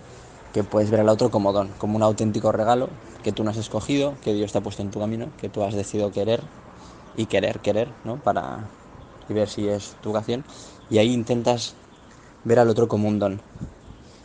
[0.56, 2.90] que puedes ver al otro como don, como un auténtico regalo
[3.24, 5.64] que tú no has escogido, que Dios te ha puesto en tu camino, que tú
[5.64, 6.42] has decidido querer
[7.18, 8.18] y querer, querer, ¿no?
[8.18, 8.60] Para
[9.28, 10.44] y ver si es tu vocación.
[10.90, 11.74] Y ahí intentas
[12.44, 13.42] ver al otro como un don.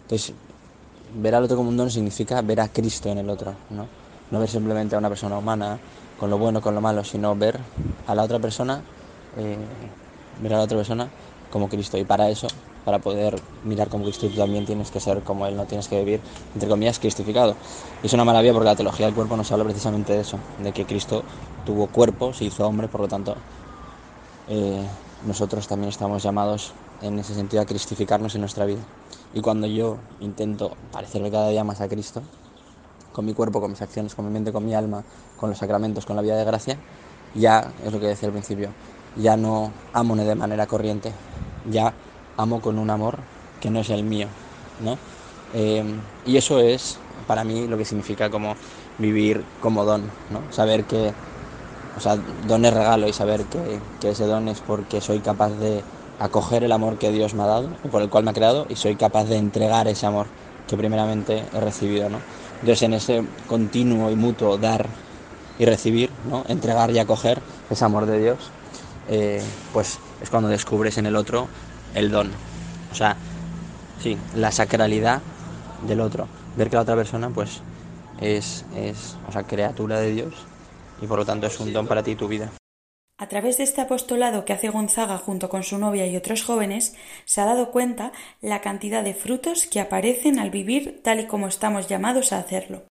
[0.03, 0.35] Entonces,
[1.17, 3.87] ver al otro como un don significa ver a Cristo en el otro, ¿no?
[4.31, 5.79] No ver simplemente a una persona humana
[6.19, 7.59] con lo bueno, con lo malo, sino ver
[8.07, 8.83] a la otra persona,
[9.39, 9.57] eh,
[10.43, 11.09] ver a la otra persona
[11.51, 11.97] como Cristo.
[11.97, 12.49] Y para eso
[12.85, 15.99] para poder mirar como Cristo tú también tienes que ser como Él, no tienes que
[15.99, 16.21] vivir,
[16.55, 17.55] entre comillas, cristificado.
[18.03, 20.73] Y es una maravilla porque la teología del cuerpo nos habla precisamente de eso, de
[20.73, 21.23] que Cristo
[21.65, 23.37] tuvo cuerpo, se hizo hombre, por lo tanto,
[24.47, 24.87] eh,
[25.27, 28.81] nosotros también estamos llamados en ese sentido a cristificarnos en nuestra vida.
[29.33, 32.23] Y cuando yo intento parecerme cada día más a Cristo,
[33.13, 35.03] con mi cuerpo, con mis acciones, con mi mente, con mi alma,
[35.37, 36.79] con los sacramentos, con la vida de gracia,
[37.35, 38.71] ya es lo que decía al principio,
[39.15, 41.13] ya no amo de manera corriente,
[41.65, 41.95] ya
[42.37, 43.19] amo con un amor
[43.61, 44.29] que no es el mío,
[44.79, 44.99] ¿no?
[45.53, 45.85] Eh,
[46.25, 48.55] y eso es para mí lo que significa como
[48.99, 50.41] vivir como don, ¿no?
[50.53, 51.15] Saber que,
[52.01, 55.51] o sea, don es regalo y saber que, que ese don es porque soy capaz
[55.51, 55.85] de
[56.19, 58.77] acoger el amor que Dios me ha dado por el cual me ha creado y
[58.77, 60.27] soy capaz de entregar ese amor
[60.67, 62.17] que primeramente he recibido, ¿no?
[62.55, 64.87] Entonces en ese continuo y mutuo dar
[65.59, 66.43] y recibir, ¿no?
[66.49, 68.39] Entregar y acoger ese amor de Dios,
[69.11, 69.43] eh,
[69.75, 71.49] pues es cuando descubres en el otro
[71.95, 72.31] el don.
[72.91, 73.15] O sea,
[74.03, 75.21] sí, la sacralidad
[75.87, 76.29] del otro.
[76.57, 77.61] Ver que la otra persona, pues,
[78.23, 80.50] es, es o sea, criatura de Dios
[81.01, 82.51] y por lo tanto es un don para ti y tu vida.
[83.19, 86.95] A través de este apostolado que hace Gonzaga junto con su novia y otros jóvenes,
[87.27, 91.47] se ha dado cuenta la cantidad de frutos que aparecen al vivir tal y como
[91.47, 92.85] estamos llamados a hacerlo.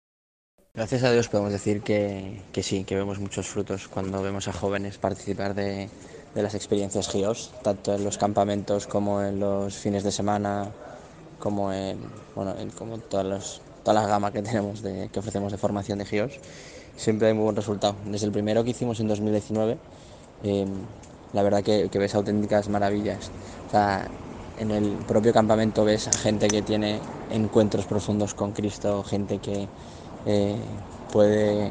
[0.74, 4.52] Gracias a Dios podemos decir que, que sí, que vemos muchos frutos cuando vemos a
[4.52, 5.88] jóvenes participar de,
[6.34, 10.70] de las experiencias GIOS, tanto en los campamentos como en los fines de semana,
[11.38, 11.98] como en,
[12.34, 15.98] bueno, en como todas los, toda la gama que tenemos de, que ofrecemos de formación
[15.98, 16.38] de GIOS.
[16.98, 17.94] Siempre hay muy buen resultado.
[18.06, 19.78] Desde el primero que hicimos en 2019,
[20.42, 20.66] eh,
[21.32, 23.30] la verdad que, ves auténticas maravillas.
[24.58, 26.98] En el propio campamento ves a gente que tiene
[27.30, 29.68] encuentros profundos con Cristo, gente que
[30.26, 30.56] eh,
[31.12, 31.70] puede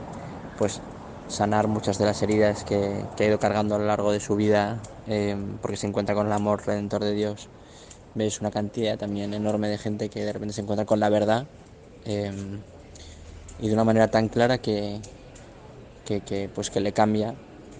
[0.57, 0.79] pues
[1.27, 4.79] sanar muchas de las heridas que, ha ido cargando a lo largo de su vida
[5.07, 7.49] eh, porque se encuentra con el amor redentor de Dios.
[8.15, 11.47] Ves una cantidad también enorme de gente que de repente se encuentra con la verdad
[12.05, 12.31] eh,
[13.59, 15.01] y de una manera tan clara que,
[16.07, 17.35] que, pues que le cambia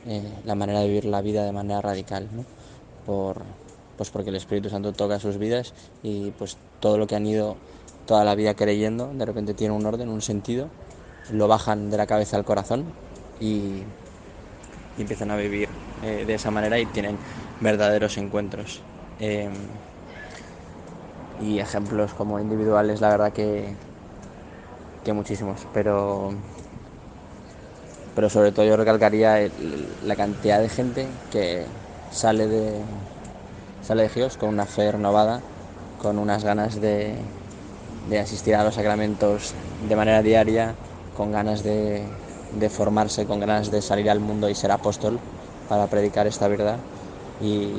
[0.06, 2.44] eh, la manera de vivir la vida de manera radical, ¿no?
[3.06, 3.42] Por,
[3.96, 7.56] pues porque el Espíritu Santo toca sus vidas y pues todo lo que han ido
[8.06, 10.70] toda la vida creyendo de repente tiene un orden, un sentido,
[11.32, 12.86] lo bajan de la cabeza al corazón
[13.40, 13.84] y,
[14.98, 15.70] empiezan a vivir
[16.04, 17.18] eh, de esa manera y tienen
[17.62, 18.82] verdaderos encuentros.
[19.20, 19.50] Eh,
[21.40, 23.76] y ejemplos como individuales, la verdad que,
[25.06, 26.34] que muchísimos, pero,
[28.18, 29.48] pero sobre todo yo recalcaría
[30.04, 31.66] la cantidad de gente que,
[32.10, 32.82] sale de,
[33.84, 35.40] sale de Gios con una fe renovada,
[36.02, 37.14] con unas ganas de,
[38.10, 39.54] de asistir a los sacramentos
[39.88, 40.74] de manera diaria,
[41.16, 42.02] con ganas de,
[42.60, 45.20] de, formarse, con ganas de salir al mundo y ser apóstol
[45.70, 46.78] para predicar esta verdad.
[47.40, 47.70] Y,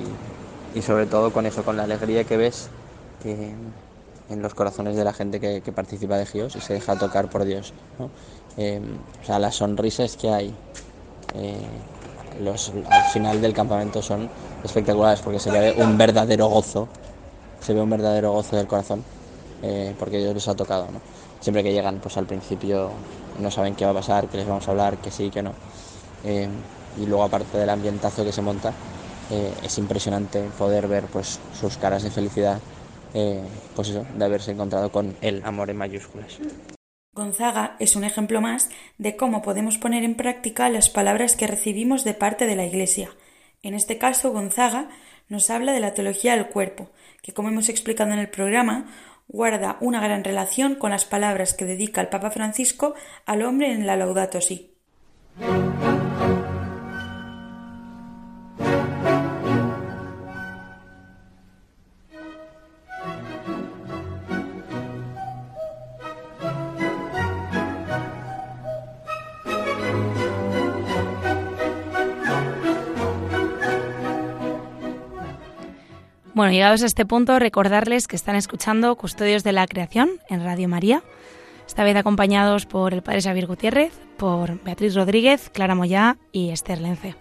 [0.72, 2.68] y sobre todo con eso, con la alegría que ves
[3.24, 3.55] que
[4.30, 7.44] en los corazones de la gente que, participa de Gios y se deja tocar por
[7.44, 7.72] Dios.
[8.56, 8.80] Eh,
[9.22, 10.54] o sea, las sonrisas que hay
[11.34, 11.56] eh,
[12.42, 14.28] los, al final del campamento son
[14.64, 16.88] espectaculares porque se ve un verdadero gozo,
[17.60, 19.02] se ve un verdadero gozo del corazón
[19.62, 20.86] eh, porque Dios les ha tocado.
[21.40, 22.90] Siempre que llegan, pues al principio
[23.38, 25.52] no saben qué va a pasar, qué les vamos a hablar, que sí, que no.
[26.24, 28.72] Y luego aparte del ambientazo que se monta,
[29.62, 32.58] es impresionante poder ver pues sus caras de felicidad,
[33.14, 33.42] eh,
[33.75, 36.38] pues eso, de haberse encontrado con el amor en mayúsculas.
[37.12, 42.05] Gonzaga es un ejemplo más de cómo podemos poner en práctica las palabras que recibimos
[42.05, 43.11] de parte de la Iglesia.
[43.62, 44.88] En este caso, Gonzaga
[45.29, 46.90] nos habla de la teología del cuerpo,
[47.23, 48.87] que como hemos explicado en el programa,
[49.27, 52.94] guarda una gran relación con las palabras que dedica el Papa Francisco
[53.27, 54.75] al hombre en la Laudato Si.
[76.38, 80.68] Bueno, llegados a este punto, recordarles que están escuchando Custodios de la Creación en Radio
[80.68, 81.03] María,
[81.66, 86.81] esta vez acompañados por el Padre Xavier Gutiérrez, por Beatriz Rodríguez, Clara Moyá y Esther
[86.81, 87.16] Lence.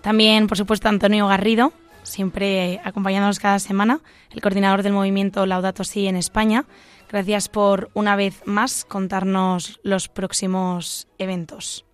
[0.00, 6.06] También, por supuesto, Antonio Garrido, siempre acompañándonos cada semana, el coordinador del movimiento Laudato Si
[6.06, 6.64] en España.
[7.10, 11.84] Gracias por una vez más contarnos los próximos eventos.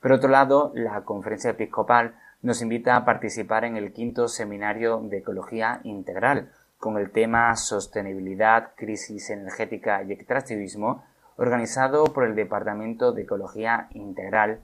[0.00, 5.18] Por otro lado, la conferencia episcopal nos invita a participar en el quinto seminario de
[5.18, 11.04] ecología integral con el tema sostenibilidad, crisis energética y extractivismo
[11.36, 14.60] organizado por el Departamento de Ecología Integral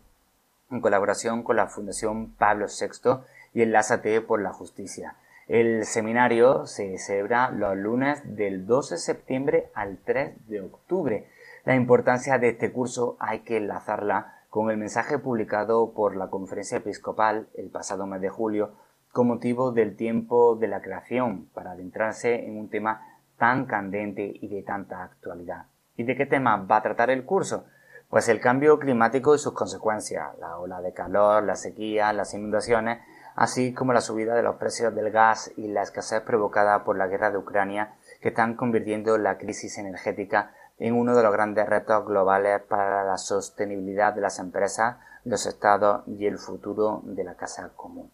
[0.70, 5.16] en colaboración con la Fundación Pablo VI y el Lázate por la Justicia.
[5.46, 11.30] El seminario se celebra los lunes del 12 de septiembre al 3 de octubre.
[11.64, 16.78] La importancia de este curso hay que enlazarla con el mensaje publicado por la Conferencia
[16.78, 18.72] Episcopal el pasado mes de julio
[19.12, 23.06] con motivo del tiempo de la creación para adentrarse en un tema
[23.38, 25.64] tan candente y de tanta actualidad.
[25.98, 27.64] ¿Y de qué tema va a tratar el curso?
[28.08, 33.00] Pues el cambio climático y sus consecuencias, la ola de calor, la sequía, las inundaciones,
[33.34, 37.08] así como la subida de los precios del gas y la escasez provocada por la
[37.08, 42.06] guerra de Ucrania, que están convirtiendo la crisis energética en uno de los grandes retos
[42.06, 47.72] globales para la sostenibilidad de las empresas, los estados y el futuro de la casa
[47.74, 48.08] común.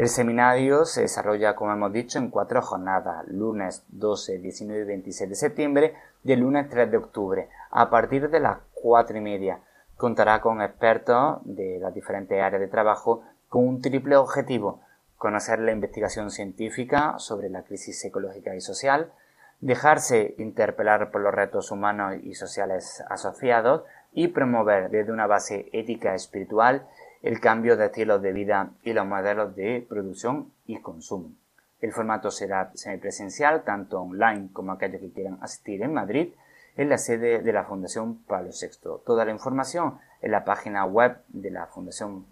[0.00, 5.28] El seminario se desarrolla, como hemos dicho, en cuatro jornadas, lunes 12, 19 y 26
[5.28, 5.94] de septiembre
[6.24, 9.60] y el lunes 3 de octubre, a partir de las cuatro y media.
[9.98, 14.80] Contará con expertos de las diferentes áreas de trabajo con un triple objetivo,
[15.18, 19.12] conocer la investigación científica sobre la crisis ecológica y social,
[19.60, 23.82] dejarse interpelar por los retos humanos y sociales asociados
[24.14, 26.86] y promover desde una base ética espiritual
[27.22, 31.32] el cambio de estilos de vida y los modelos de producción y consumo.
[31.80, 36.32] El formato será semipresencial, tanto online como aquellos que quieran asistir en Madrid,
[36.76, 39.02] en la sede de la Fundación Pablo VI.
[39.04, 42.26] Toda la información en la página web de la Fundación.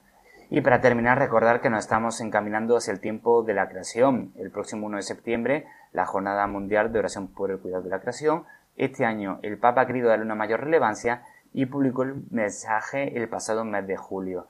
[0.50, 4.32] Y para terminar, recordar que nos estamos encaminando hacia el tiempo de la creación.
[4.36, 8.00] El próximo 1 de septiembre, la Jornada Mundial de Oración por el Cuidado de la
[8.00, 8.44] Creación.
[8.76, 11.22] Este año, el Papa ha querido darle una mayor relevancia
[11.52, 14.46] y publicó el mensaje el pasado mes de julio.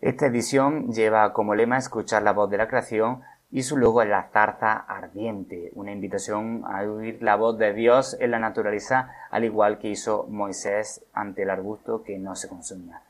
[0.00, 4.08] Esta edición lleva como lema escuchar la voz de la creación y su logo es
[4.08, 9.44] la zarza ardiente, una invitación a oír la voz de Dios en la naturaleza, al
[9.44, 13.00] igual que hizo Moisés ante el arbusto que no se consumía.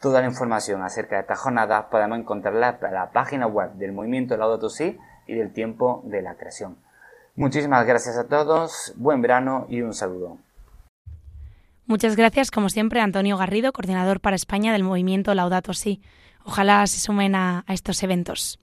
[0.00, 4.36] Toda la información acerca de esta jornada podemos encontrarla en la página web del movimiento
[4.36, 6.76] Laudato Si y del tiempo de la creación.
[7.34, 10.36] Muchísimas gracias a todos, buen verano y un saludo.
[11.86, 16.02] Muchas gracias, como siempre, Antonio Garrido, coordinador para España del movimiento Laudato Si.
[16.44, 18.60] Ojalá se sumen a, estos eventos.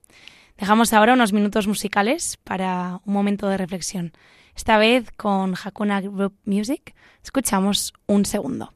[0.56, 4.12] Dejamos ahora unos minutos musicales para un momento de reflexión.
[4.54, 6.94] Esta vez con Hakuna Group Music.
[7.22, 8.72] Escuchamos un segundo.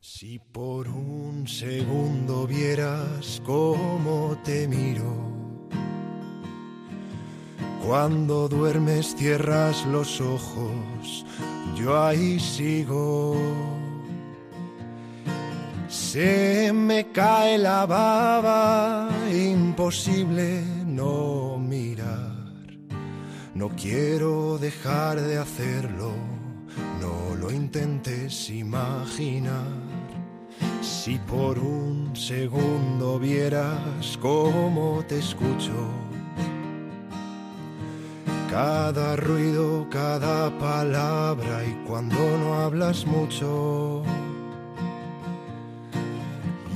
[0.00, 5.30] Si por un segundo vieras cómo te miro,
[7.86, 11.24] cuando duermes cierras los ojos
[11.76, 13.81] yo ahí sigo.
[15.92, 22.32] Se me cae la baba, imposible no mirar.
[23.54, 26.12] No quiero dejar de hacerlo,
[26.98, 29.66] no lo intentes imaginar.
[30.80, 35.90] Si por un segundo vieras cómo te escucho
[38.50, 44.02] cada ruido, cada palabra y cuando no hablas mucho.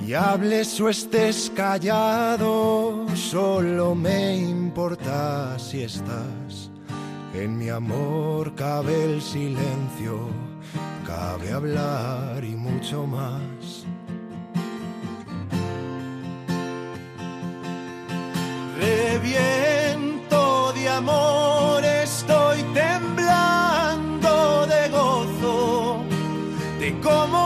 [0.06, 6.70] Y hables o estés callado, solo me importa si estás.
[7.34, 10.28] En mi amor cabe el silencio,
[11.04, 13.84] cabe hablar y mucho más.
[18.78, 21.56] Reviento de amor
[27.02, 27.45] como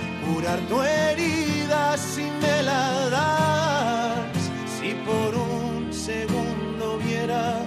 [0.33, 4.39] curar tu herida si me la das.
[4.75, 7.65] Si por un segundo vieras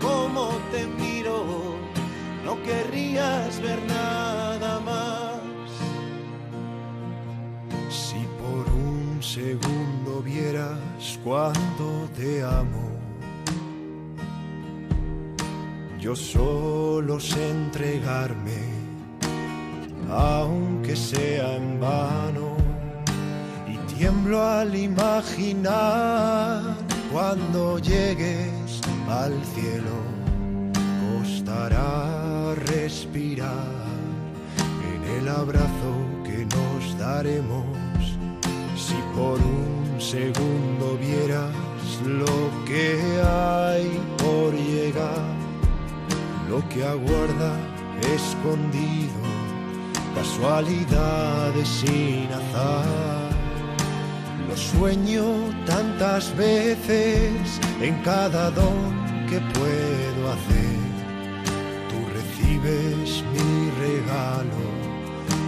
[0.00, 1.76] cómo te miro,
[2.44, 5.40] no querrías ver nada más.
[7.90, 12.90] Si por un segundo vieras cuánto te amo.
[16.00, 18.73] Yo solo sé entregarme
[20.10, 22.56] aunque sea en vano.
[23.66, 26.62] Y tiemblo al imaginar
[27.12, 29.96] cuando llegues al cielo,
[31.04, 33.84] costará respirar
[34.92, 35.92] en el abrazo
[36.24, 37.64] que nos daremos.
[38.76, 41.54] Si por un segundo vieras
[42.04, 45.34] lo que hay por llegar,
[46.48, 47.52] lo que aguarda
[48.14, 49.23] escondido
[50.14, 53.30] casualidades sin azar.
[54.48, 55.24] Lo sueño
[55.66, 60.78] tantas veces en cada don que puedo hacer.
[61.90, 64.62] Tú recibes mi regalo,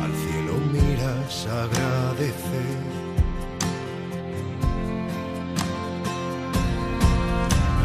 [0.02, 2.86] al cielo miras agradecer.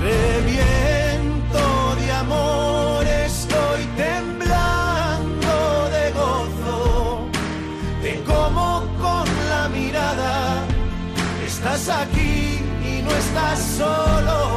[0.01, 2.70] Reviento de amor,
[11.89, 14.50] aquí y no estás solo.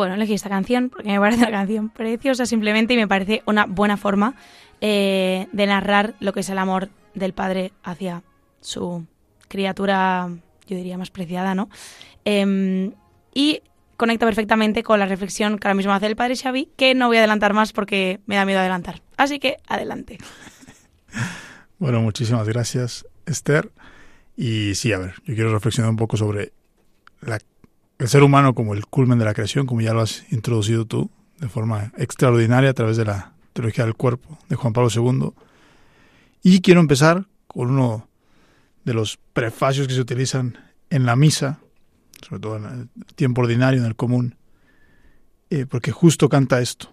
[0.00, 3.66] Bueno, elegí esta canción porque me parece una canción preciosa simplemente y me parece una
[3.66, 4.34] buena forma
[4.80, 8.22] eh, de narrar lo que es el amor del padre hacia
[8.62, 9.04] su
[9.48, 10.30] criatura,
[10.66, 11.68] yo diría más preciada, ¿no?
[12.24, 12.92] Em,
[13.34, 13.60] y
[13.98, 17.18] conecta perfectamente con la reflexión que ahora mismo hace el padre Xavi, que no voy
[17.18, 19.02] a adelantar más porque me da miedo adelantar.
[19.18, 20.16] Así que adelante.
[21.78, 23.70] Bueno, muchísimas gracias, Esther.
[24.34, 26.52] Y sí, a ver, yo quiero reflexionar un poco sobre
[28.00, 31.10] el ser humano como el culmen de la creación, como ya lo has introducido tú,
[31.38, 35.32] de forma extraordinaria a través de la teología del cuerpo de Juan Pablo II.
[36.42, 38.08] Y quiero empezar con uno
[38.84, 40.56] de los prefacios que se utilizan
[40.88, 41.60] en la misa,
[42.26, 44.36] sobre todo en el tiempo ordinario, en el común,
[45.50, 46.90] eh, porque justo canta esto.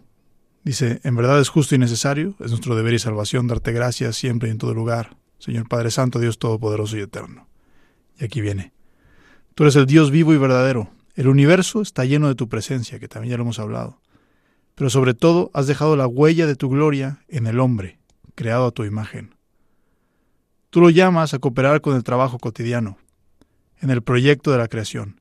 [0.63, 4.49] Dice, en verdad es justo y necesario, es nuestro deber y salvación darte gracias siempre
[4.49, 7.47] y en todo lugar, Señor Padre Santo, Dios Todopoderoso y Eterno.
[8.19, 8.73] Y aquí viene.
[9.55, 10.96] Tú eres el Dios vivo y verdadero.
[11.17, 13.99] El universo está lleno de tu presencia, que también ya lo hemos hablado.
[14.75, 17.97] Pero sobre todo has dejado la huella de tu gloria en el hombre,
[18.35, 19.33] creado a tu imagen.
[20.69, 22.99] Tú lo llamas a cooperar con el trabajo cotidiano,
[23.81, 25.19] en el proyecto de la creación,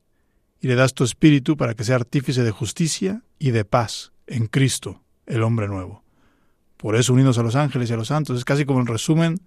[0.61, 4.45] y le das tu espíritu para que sea artífice de justicia y de paz en
[4.45, 6.03] Cristo, el hombre nuevo.
[6.77, 9.41] Por eso unidos a los ángeles y a los santos, es casi como el resumen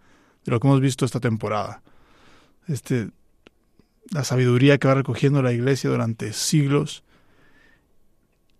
[0.44, 1.80] de lo que hemos visto esta temporada.
[2.66, 3.10] Este,
[4.10, 7.04] la sabiduría que va recogiendo la iglesia durante siglos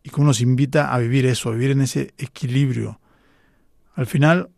[0.03, 3.01] y cómo nos invita a vivir eso, a vivir en ese equilibrio.
[3.95, 4.51] Al final,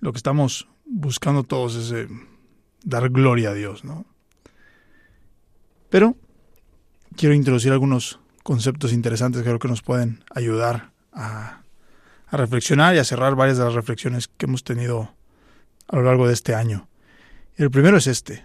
[0.00, 2.08] lo que estamos buscando todos es eh,
[2.84, 4.04] dar gloria a Dios, ¿no?
[5.88, 6.16] Pero
[7.16, 11.62] quiero introducir algunos conceptos interesantes que creo que nos pueden ayudar a,
[12.26, 15.14] a reflexionar y a cerrar varias de las reflexiones que hemos tenido
[15.88, 16.88] a lo largo de este año.
[17.56, 18.44] El primero es este,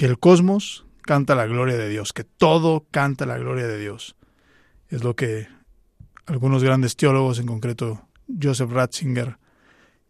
[0.00, 4.16] que el cosmos canta la gloria de Dios, que todo canta la gloria de Dios.
[4.88, 5.46] Es lo que
[6.24, 8.08] algunos grandes teólogos, en concreto
[8.42, 9.36] Joseph Ratzinger,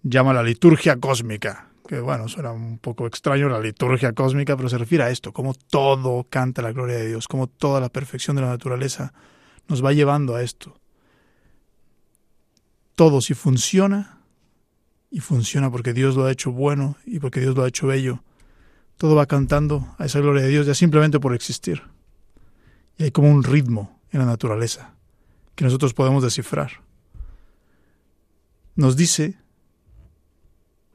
[0.04, 4.78] llama la liturgia cósmica, que bueno, suena un poco extraño la liturgia cósmica, pero se
[4.78, 8.42] refiere a esto, como todo canta la gloria de Dios, como toda la perfección de
[8.42, 9.12] la naturaleza
[9.66, 10.78] nos va llevando a esto.
[12.94, 14.20] Todo si funciona,
[15.10, 18.22] y funciona porque Dios lo ha hecho bueno y porque Dios lo ha hecho bello,
[19.00, 21.84] todo va cantando a esa gloria de Dios ya simplemente por existir.
[22.98, 24.92] Y hay como un ritmo en la naturaleza
[25.54, 26.82] que nosotros podemos descifrar.
[28.74, 29.38] Nos dice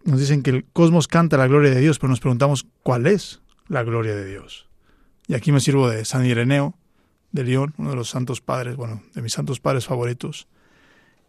[0.03, 3.41] nos dicen que el cosmos canta la gloria de Dios, pero nos preguntamos cuál es
[3.69, 4.67] la gloria de Dios.
[5.27, 6.75] Y aquí me sirvo de San Ireneo
[7.31, 10.47] de León, uno de los santos padres, bueno, de mis santos padres favoritos,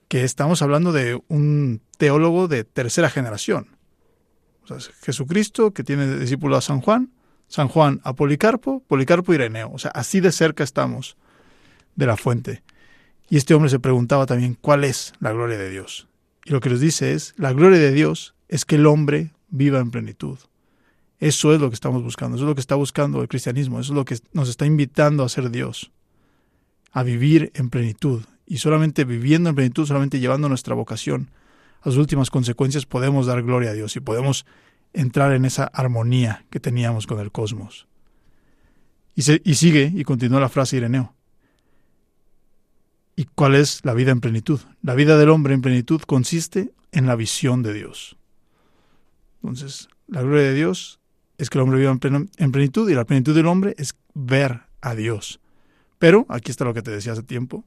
[0.09, 3.76] que estamos hablando de un teólogo de tercera generación.
[4.69, 7.11] O sea, Jesucristo, que tiene discípulo a San Juan,
[7.49, 9.71] San Juan a Policarpo, Policarpo a Ireneo.
[9.73, 11.17] O sea, así de cerca estamos
[11.95, 12.63] de la fuente.
[13.29, 16.09] Y este hombre se preguntaba también cuál es la gloria de Dios.
[16.45, 19.81] Y lo que les dice es, la gloria de Dios es que el hombre viva
[19.81, 20.39] en plenitud.
[21.19, 23.93] Eso es lo que estamos buscando, eso es lo que está buscando el cristianismo, eso
[23.93, 25.91] es lo que nos está invitando a ser Dios,
[26.93, 28.23] a vivir en plenitud.
[28.47, 31.31] Y solamente viviendo en plenitud, solamente llevando nuestra vocación
[31.91, 34.47] sus últimas consecuencias, podemos dar gloria a Dios y podemos
[34.93, 37.87] entrar en esa armonía que teníamos con el cosmos.
[39.15, 41.15] Y, y sigue y continúa la frase Ireneo.
[43.15, 44.61] ¿Y cuál es la vida en plenitud?
[44.83, 48.17] La vida del hombre en plenitud consiste en la visión de Dios.
[49.43, 51.01] Entonces, la gloria de Dios
[51.39, 54.95] es que el hombre viva en, plenitud y la plenitud del hombre es ver a
[54.95, 55.41] Dios.
[55.99, 57.65] Pero, aquí está lo que te decía hace tiempo,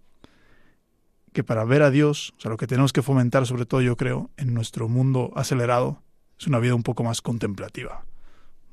[1.34, 3.96] que para ver a Dios, o sea, lo que tenemos que fomentar, sobre todo yo
[3.96, 6.02] creo, en nuestro mundo acelerado,
[6.40, 8.04] es una vida un poco más contemplativa.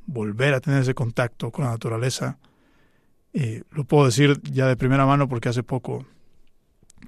[0.06, 2.38] Volver a tener ese contacto con la naturaleza.
[3.32, 6.06] Eh, lo puedo decir ya de primera mano porque hace poco,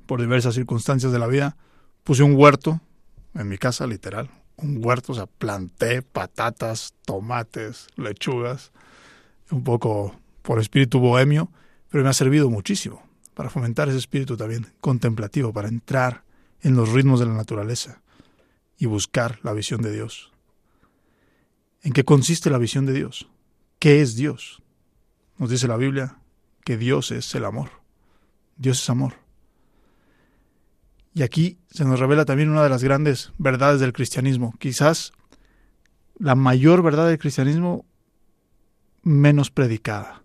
[0.07, 1.57] por diversas circunstancias de la vida,
[2.05, 2.81] puse un huerto
[3.35, 8.73] en mi casa, literal, un huerto, o sea, planté patatas, tomates, lechugas,
[9.51, 11.51] un poco por espíritu bohemio,
[11.89, 13.08] pero me ha servido muchísimo
[13.39, 16.25] para fomentar ese espíritu también contemplativo, para entrar
[16.61, 18.03] en los ritmos de la naturaleza
[18.77, 20.33] y buscar la visión de Dios.
[21.85, 23.29] ¿En qué consiste la visión de Dios?
[23.79, 24.61] ¿Qué es Dios?
[25.37, 26.19] Nos dice la Biblia
[26.65, 27.71] que Dios es el amor.
[28.57, 29.13] Dios es amor.
[31.15, 35.13] Y aquí se nos revela también una de las grandes verdades del cristianismo, quizás
[36.19, 37.87] la mayor verdad del cristianismo
[39.05, 40.25] menos predicada.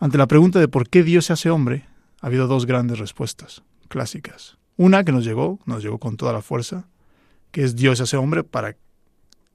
[0.00, 1.84] Ante la pregunta de por qué Dios se hace hombre,
[2.22, 4.56] ha habido dos grandes respuestas clásicas.
[4.78, 6.88] Una que nos llegó, nos llegó con toda la fuerza,
[7.50, 8.76] que es Dios se hace hombre para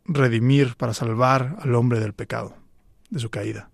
[0.06, 2.56] redimir, para salvar al hombre del pecado,
[3.10, 3.72] de su caída.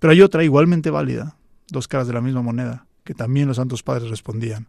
[0.00, 1.36] Pero hay otra igualmente válida,
[1.68, 4.66] dos caras de la misma moneda, que también los santos padres respondían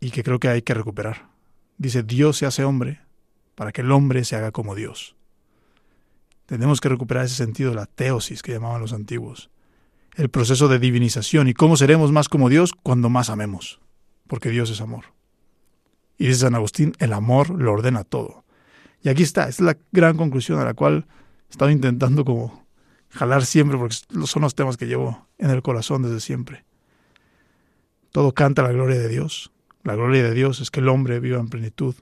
[0.00, 1.28] y que creo que hay que recuperar.
[1.78, 3.00] Dice, Dios se hace hombre
[3.54, 5.16] para que el hombre se haga como Dios.
[6.46, 9.50] Tenemos que recuperar ese sentido de la teosis que llamaban los antiguos,
[10.14, 13.80] el proceso de divinización y cómo seremos más como Dios cuando más amemos,
[14.28, 15.06] porque Dios es amor.
[16.18, 18.44] Y dice San Agustín, el amor lo ordena todo.
[19.02, 21.06] Y aquí está, es la gran conclusión a la cual
[21.48, 22.64] he estado intentando como
[23.10, 26.64] jalar siempre, porque son los temas que llevo en el corazón desde siempre.
[28.12, 29.52] Todo canta la gloria de Dios.
[29.82, 31.94] La gloria de Dios es que el hombre viva en plenitud.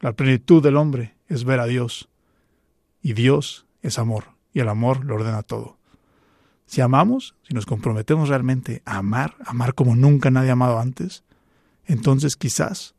[0.00, 2.08] La plenitud del hombre es ver a Dios.
[3.00, 5.76] Y Dios es amor, y el amor lo ordena todo.
[6.66, 11.24] Si amamos, si nos comprometemos realmente a amar, amar como nunca nadie ha amado antes,
[11.84, 12.94] entonces quizás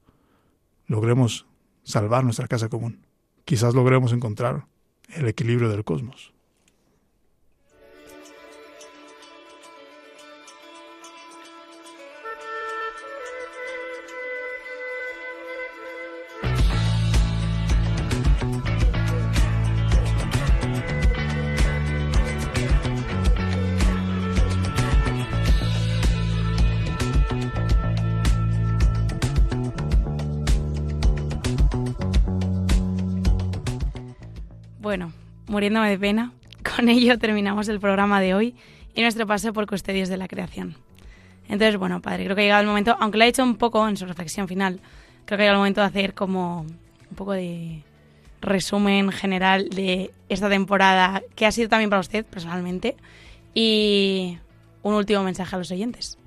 [0.86, 1.48] logremos
[1.84, 3.06] salvar nuestra casa común.
[3.46, 4.68] Quizás logremos encontrar
[5.10, 6.33] el equilibrio del cosmos.
[35.54, 36.34] Muriéndome de pena,
[36.76, 38.56] con ello terminamos el programa de hoy
[38.96, 40.76] y nuestro paso por Custodios de la Creación.
[41.48, 43.88] Entonces, bueno, padre, creo que ha llegado el momento, aunque lo ha hecho un poco
[43.88, 44.80] en su reflexión final,
[45.26, 47.84] creo que ha llegado el momento de hacer como un poco de
[48.42, 52.96] resumen general de esta temporada que ha sido también para usted personalmente
[53.54, 54.38] y
[54.82, 56.18] un último mensaje a los oyentes.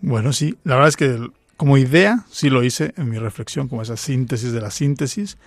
[0.00, 3.82] Bueno, sí, la verdad es que como idea sí lo hice en mi reflexión, como
[3.82, 5.38] esa síntesis de la síntesis,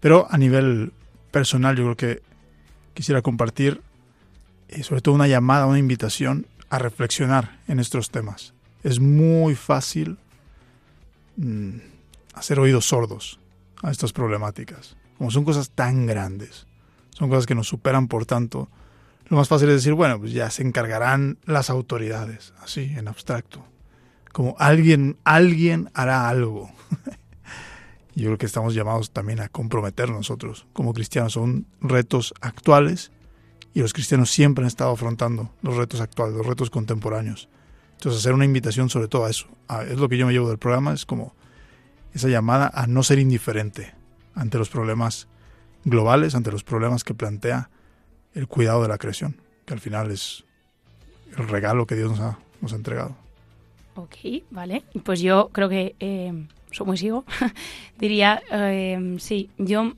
[0.00, 0.92] pero a nivel
[1.38, 2.22] personal yo creo que
[2.94, 3.80] quisiera compartir
[4.66, 8.54] eh, sobre todo una llamada, una invitación a reflexionar en estos temas.
[8.82, 10.18] Es muy fácil
[11.36, 11.76] mm,
[12.34, 13.38] hacer oídos sordos
[13.84, 14.96] a estas problemáticas.
[15.16, 16.66] Como son cosas tan grandes,
[17.10, 18.68] son cosas que nos superan por tanto,
[19.28, 23.64] lo más fácil es decir, bueno, pues ya se encargarán las autoridades, así, en abstracto.
[24.32, 26.68] Como alguien, alguien hará algo.
[28.20, 31.34] yo creo que estamos llamados también a comprometer nosotros como cristianos.
[31.34, 33.12] Son retos actuales
[33.74, 37.48] y los cristianos siempre han estado afrontando los retos actuales, los retos contemporáneos.
[37.92, 39.46] Entonces hacer una invitación sobre todo a eso.
[39.88, 41.34] es lo que yo me llevo del programa, es como
[42.12, 43.94] esa llamada a no ser indiferente
[44.34, 45.28] ante los problemas
[45.84, 47.70] globales, ante los problemas que plantea
[48.34, 50.44] el cuidado de la creación, que al final es
[51.36, 53.16] el regalo que Dios nos ha, nos ha entregado.
[53.94, 54.16] Ok,
[54.50, 54.84] vale.
[55.04, 56.46] Pues yo creo que eh,
[56.84, 57.24] muy sigo,
[57.98, 59.92] diría, eh, sí, yo,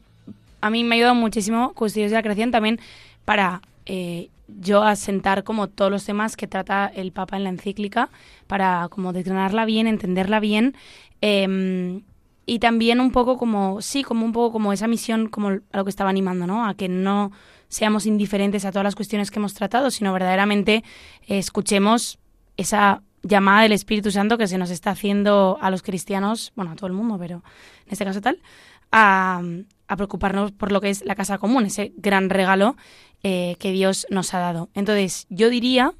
[0.61, 2.81] a mí me ha ayudado muchísimo Custodios de la Creación también
[3.25, 4.29] para eh,
[4.61, 8.11] yo asentar como todos los temas que trata el Papa en la encíclica,
[8.47, 10.75] para como desgranarla bien, entenderla bien,
[11.21, 12.03] em,
[12.47, 15.85] y también un poco como, sí, como un poco como esa misión, como a lo
[15.85, 16.67] que estaba animando, ¿no?
[16.67, 17.31] A que no
[17.69, 20.83] seamos indiferentes a todas las cuestiones que hemos tratado, sino verdaderamente
[21.29, 22.19] escuchemos
[22.57, 26.77] esa llamada del Espíritu Santo que se nos está haciendo a los cristianos, bueno, a
[26.77, 27.43] todo el mundo, pero
[27.87, 28.41] en este caso tal,
[28.93, 29.43] a,
[29.97, 32.77] preocuparnos por lo que es la casa común, ese gran regalo
[33.23, 34.69] eh, que Dios nos ha dado.
[34.75, 35.93] Entonces, yo diría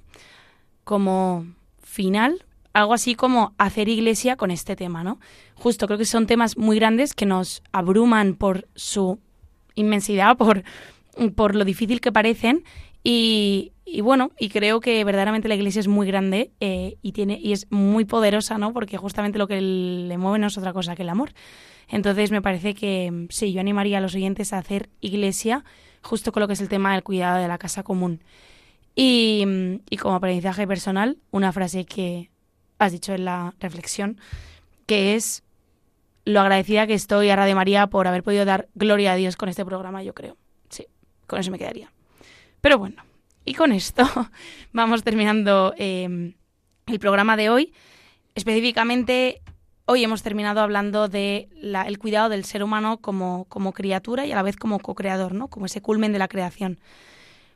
[0.85, 1.47] como
[1.83, 5.19] final algo así como hacer iglesia con este tema, ¿no?
[5.55, 9.19] Justo creo que son temas muy grandes que nos abruman por su
[9.75, 10.63] inmensidad, por,
[11.35, 12.65] por lo difícil que parecen
[13.03, 17.39] y, y bueno, y creo que verdaderamente la iglesia es muy grande eh, y tiene
[17.43, 18.73] y es muy poderosa, ¿no?
[18.73, 21.33] Porque justamente lo que le mueve no es otra cosa que el amor.
[21.89, 25.65] Entonces me parece que sí, yo animaría a los oyentes a hacer iglesia
[26.03, 28.23] justo con lo que es el tema del cuidado de la casa común.
[28.95, 29.45] Y,
[29.91, 32.31] y como aprendizaje personal, una frase que
[32.79, 34.19] has dicho en la reflexión,
[34.87, 35.43] que es
[36.25, 39.49] lo agradecida que estoy a Radio María por haber podido dar gloria a Dios con
[39.49, 40.37] este programa, yo creo.
[40.69, 40.87] Sí,
[41.27, 41.93] con eso me quedaría.
[42.61, 43.03] Pero bueno,
[43.45, 44.05] y con esto
[44.73, 46.35] vamos terminando em,
[46.87, 47.73] el programa de hoy.
[48.35, 49.41] Específicamente,
[49.87, 54.37] hoy hemos terminado hablando de el cuidado del ser humano como, como criatura y a
[54.37, 55.49] la vez como co-creador, ¿no?
[55.49, 56.79] como ese culmen de la creación.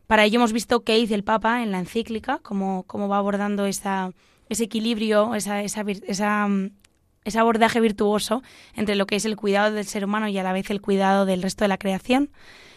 [0.07, 3.67] Para ello hemos visto qué dice el Papa en la encíclica, cómo, cómo va abordando
[3.67, 4.13] esa,
[4.49, 6.49] ese equilibrio, esa, esa, esa,
[7.25, 8.43] ese abordaje virtuoso
[8.75, 11.25] entre lo que es el cuidado del ser humano y a la vez el cuidado
[11.25, 12.31] del resto de la creación.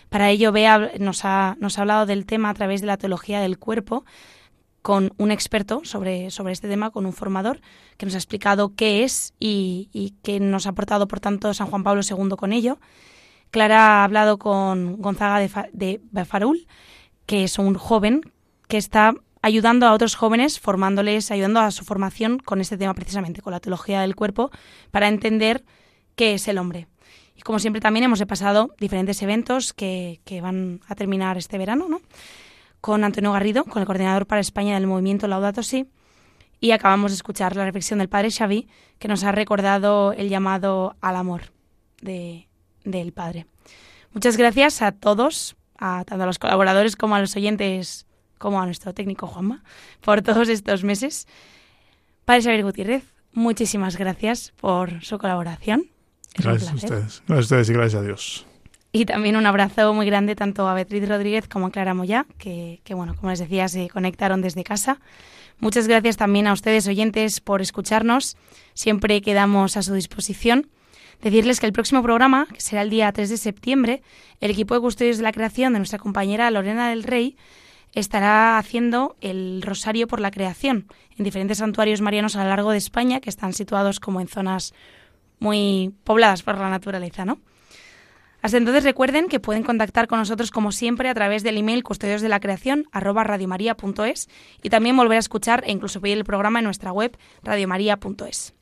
[0.10, 3.42] Para ello, Bea nos ha, nos ha hablado del tema a través de la teología
[3.42, 4.06] del cuerpo
[4.82, 7.60] con un experto sobre, sobre este tema, con un formador,
[7.98, 11.68] que nos ha explicado qué es y, y qué nos ha aportado, por tanto, San
[11.68, 12.80] Juan Pablo II con ello.
[13.52, 15.40] Clara ha hablado con Gonzaga
[15.74, 16.68] de, de Farul,
[17.26, 18.32] que es un joven
[18.70, 23.42] que está ayudando a otros jóvenes, formándoles, ayudando a su formación con este tema precisamente,
[23.42, 24.52] con la teología del cuerpo,
[24.92, 25.64] para entender
[26.16, 26.88] qué es el hombre.
[27.38, 31.88] Y como siempre también hemos pasado diferentes eventos que, que van a terminar este verano,
[31.88, 32.02] ¿no?
[32.82, 35.88] Con Antonio Garrido, con el coordinador para España del movimiento Laudato Si,
[36.60, 38.68] y acabamos de escuchar la reflexión del padre Xavi,
[38.98, 41.54] que nos ha recordado el llamado al amor
[42.02, 42.48] de,
[42.84, 43.46] del padre.
[44.14, 48.08] Muchas gracias a todos, a tanto a los colaboradores como a los oyentes,
[48.40, 49.64] como a nuestro técnico Juanma,
[50.02, 51.28] por todos estos meses.
[52.26, 55.97] Padre Xavier Gutiérrez, muchísimas gracias por su colaboración.
[56.38, 57.24] Gracias a ustedes.
[57.28, 58.46] Gracias a ustedes y gracias a Dios.
[58.92, 62.80] Y también un abrazo muy grande tanto a Beatriz Rodríguez como a Clara Moya, que,
[62.84, 65.00] que, bueno, como les decía, se conectaron desde casa.
[65.60, 68.38] Muchas gracias también a ustedes, oyentes, por escucharnos.
[68.74, 70.68] Siempre quedamos a su disposición.
[71.22, 74.04] Decirles que el próximo programa, que será el día 3 de septiembre,
[74.40, 77.36] el equipo de custodios de la creación de nuestra compañera Lorena del Rey
[77.94, 80.86] estará haciendo el Rosario por la Creación
[81.18, 84.74] en diferentes santuarios marianos a lo largo de España que están situados como en zonas
[85.40, 87.40] muy pobladas por la naturaleza, ¿no?
[88.42, 92.22] Hasta entonces recuerden que pueden contactar con nosotros como siempre a través del email custodios
[92.22, 92.86] de la creación
[94.64, 98.54] y también volver a escuchar e incluso pedir el programa en nuestra web radiomaria.es.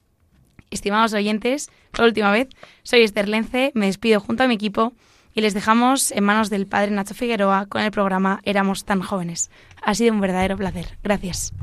[0.71, 2.47] Estimados oyentes, por última vez,
[2.83, 4.93] soy Esther Lence, me despido junto a mi equipo
[5.33, 9.51] y les dejamos en manos del padre Nacho Figueroa con el programa Éramos tan jóvenes.
[9.83, 10.97] Ha sido un verdadero placer.
[11.03, 11.53] Gracias.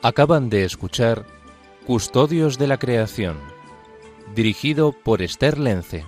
[0.00, 1.26] Acaban de escuchar
[1.84, 3.36] Custodios de la Creación,
[4.32, 6.04] dirigido por Esther Lence.